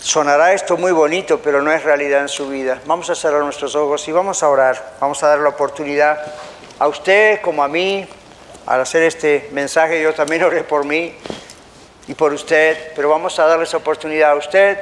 [0.00, 2.80] sonará esto muy bonito, pero no es realidad en su vida.
[2.86, 4.94] Vamos a cerrar nuestros ojos y vamos a orar.
[5.00, 6.20] Vamos a dar la oportunidad
[6.78, 8.06] a usted como a mí,
[8.66, 11.14] al hacer este mensaje, yo también oré por mí
[12.06, 14.78] y por usted, pero vamos a darle esa oportunidad a usted.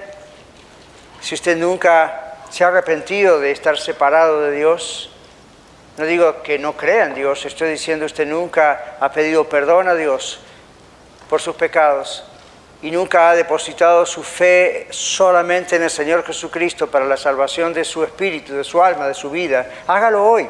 [1.20, 5.10] Si usted nunca se ha arrepentido de estar separado de Dios,
[5.96, 9.94] no digo que no crea en Dios, estoy diciendo usted nunca ha pedido perdón a
[9.94, 10.40] Dios
[11.28, 12.24] por sus pecados
[12.82, 17.84] y nunca ha depositado su fe solamente en el Señor Jesucristo para la salvación de
[17.84, 20.48] su espíritu, de su alma, de su vida, hágalo hoy.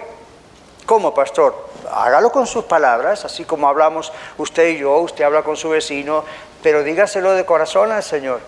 [0.87, 1.69] ¿Cómo, pastor?
[1.93, 6.25] Hágalo con sus palabras, así como hablamos usted y yo, usted habla con su vecino,
[6.63, 8.41] pero dígaselo de corazón al Señor,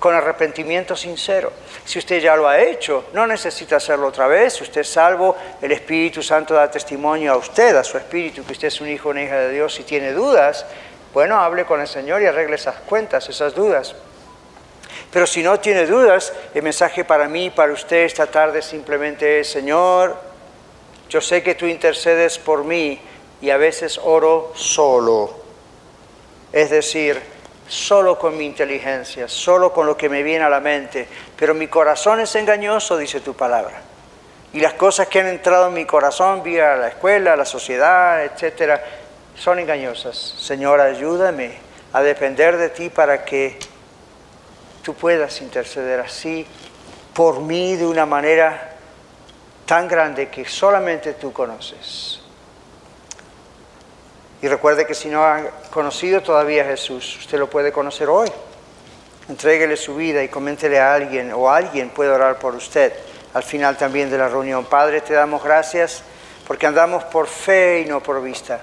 [0.00, 1.52] con arrepentimiento sincero.
[1.84, 4.54] Si usted ya lo ha hecho, no necesita hacerlo otra vez.
[4.54, 8.52] Si usted es salvo, el Espíritu Santo da testimonio a usted, a su espíritu, que
[8.52, 9.74] usted es un hijo o una hija de Dios.
[9.74, 10.64] Si tiene dudas,
[11.12, 13.94] bueno, hable con el Señor y arregle esas cuentas, esas dudas.
[15.12, 19.40] Pero si no tiene dudas, el mensaje para mí y para usted esta tarde simplemente
[19.40, 20.16] es, Señor,
[21.10, 22.98] yo sé que tú intercedes por mí
[23.42, 25.34] y a veces oro solo.
[26.52, 27.20] Es decir,
[27.70, 31.06] solo con mi inteligencia, solo con lo que me viene a la mente,
[31.36, 33.80] pero mi corazón es engañoso, dice tu palabra.
[34.52, 38.82] Y las cosas que han entrado en mi corazón vía la escuela, la sociedad, etcétera,
[39.36, 40.16] son engañosas.
[40.16, 41.52] Señor, ayúdame
[41.92, 43.56] a depender de ti para que
[44.82, 46.44] tú puedas interceder así
[47.14, 48.74] por mí de una manera
[49.64, 52.19] tan grande que solamente tú conoces.
[54.42, 58.28] Y recuerde que si no ha conocido todavía a Jesús, usted lo puede conocer hoy.
[59.28, 62.92] Entréguele su vida y coméntele a alguien o alguien puede orar por usted
[63.34, 64.64] al final también de la reunión.
[64.64, 66.02] Padre, te damos gracias
[66.46, 68.60] porque andamos por fe y no por vista.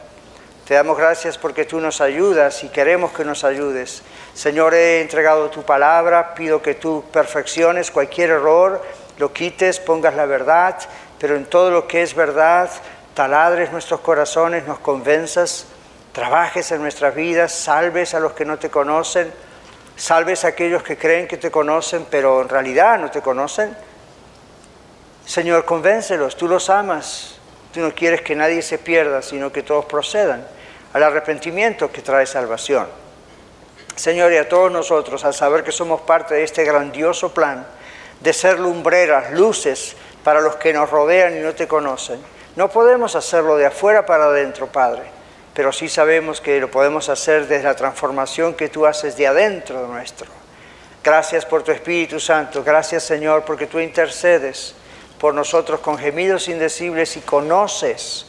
[0.67, 4.01] Te damos gracias porque tú nos ayudas y queremos que nos ayudes.
[4.33, 8.83] Señor, he entregado tu palabra, pido que tú perfecciones cualquier error,
[9.17, 10.77] lo quites, pongas la verdad,
[11.17, 12.69] pero en todo lo que es verdad,
[13.17, 15.65] taladres nuestros corazones, nos convenzas,
[16.11, 19.33] trabajes en nuestras vidas, salves a los que no te conocen,
[19.95, 23.75] salves a aquellos que creen que te conocen, pero en realidad no te conocen.
[25.25, 27.39] Señor, convéncelos, tú los amas,
[27.73, 30.45] tú no quieres que nadie se pierda, sino que todos procedan
[30.93, 32.85] al arrepentimiento que trae salvación.
[33.95, 37.65] Señor, y a todos nosotros, al saber que somos parte de este grandioso plan
[38.19, 43.15] de ser lumbreras, luces para los que nos rodean y no te conocen, no podemos
[43.15, 45.03] hacerlo de afuera para adentro, Padre,
[45.53, 49.83] pero sí sabemos que lo podemos hacer desde la transformación que tú haces de adentro
[49.83, 50.25] de nuestro.
[51.03, 54.73] Gracias por tu Espíritu Santo, gracias Señor porque tú intercedes
[55.19, 58.25] por nosotros con gemidos indecibles y conoces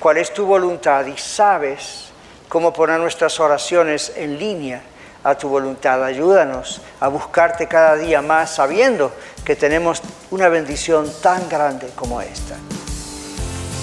[0.00, 2.08] cuál es tu voluntad y sabes
[2.48, 4.82] cómo poner nuestras oraciones en línea
[5.22, 6.02] a tu voluntad.
[6.02, 9.12] Ayúdanos a buscarte cada día más sabiendo
[9.44, 10.02] que tenemos
[10.32, 12.56] una bendición tan grande como esta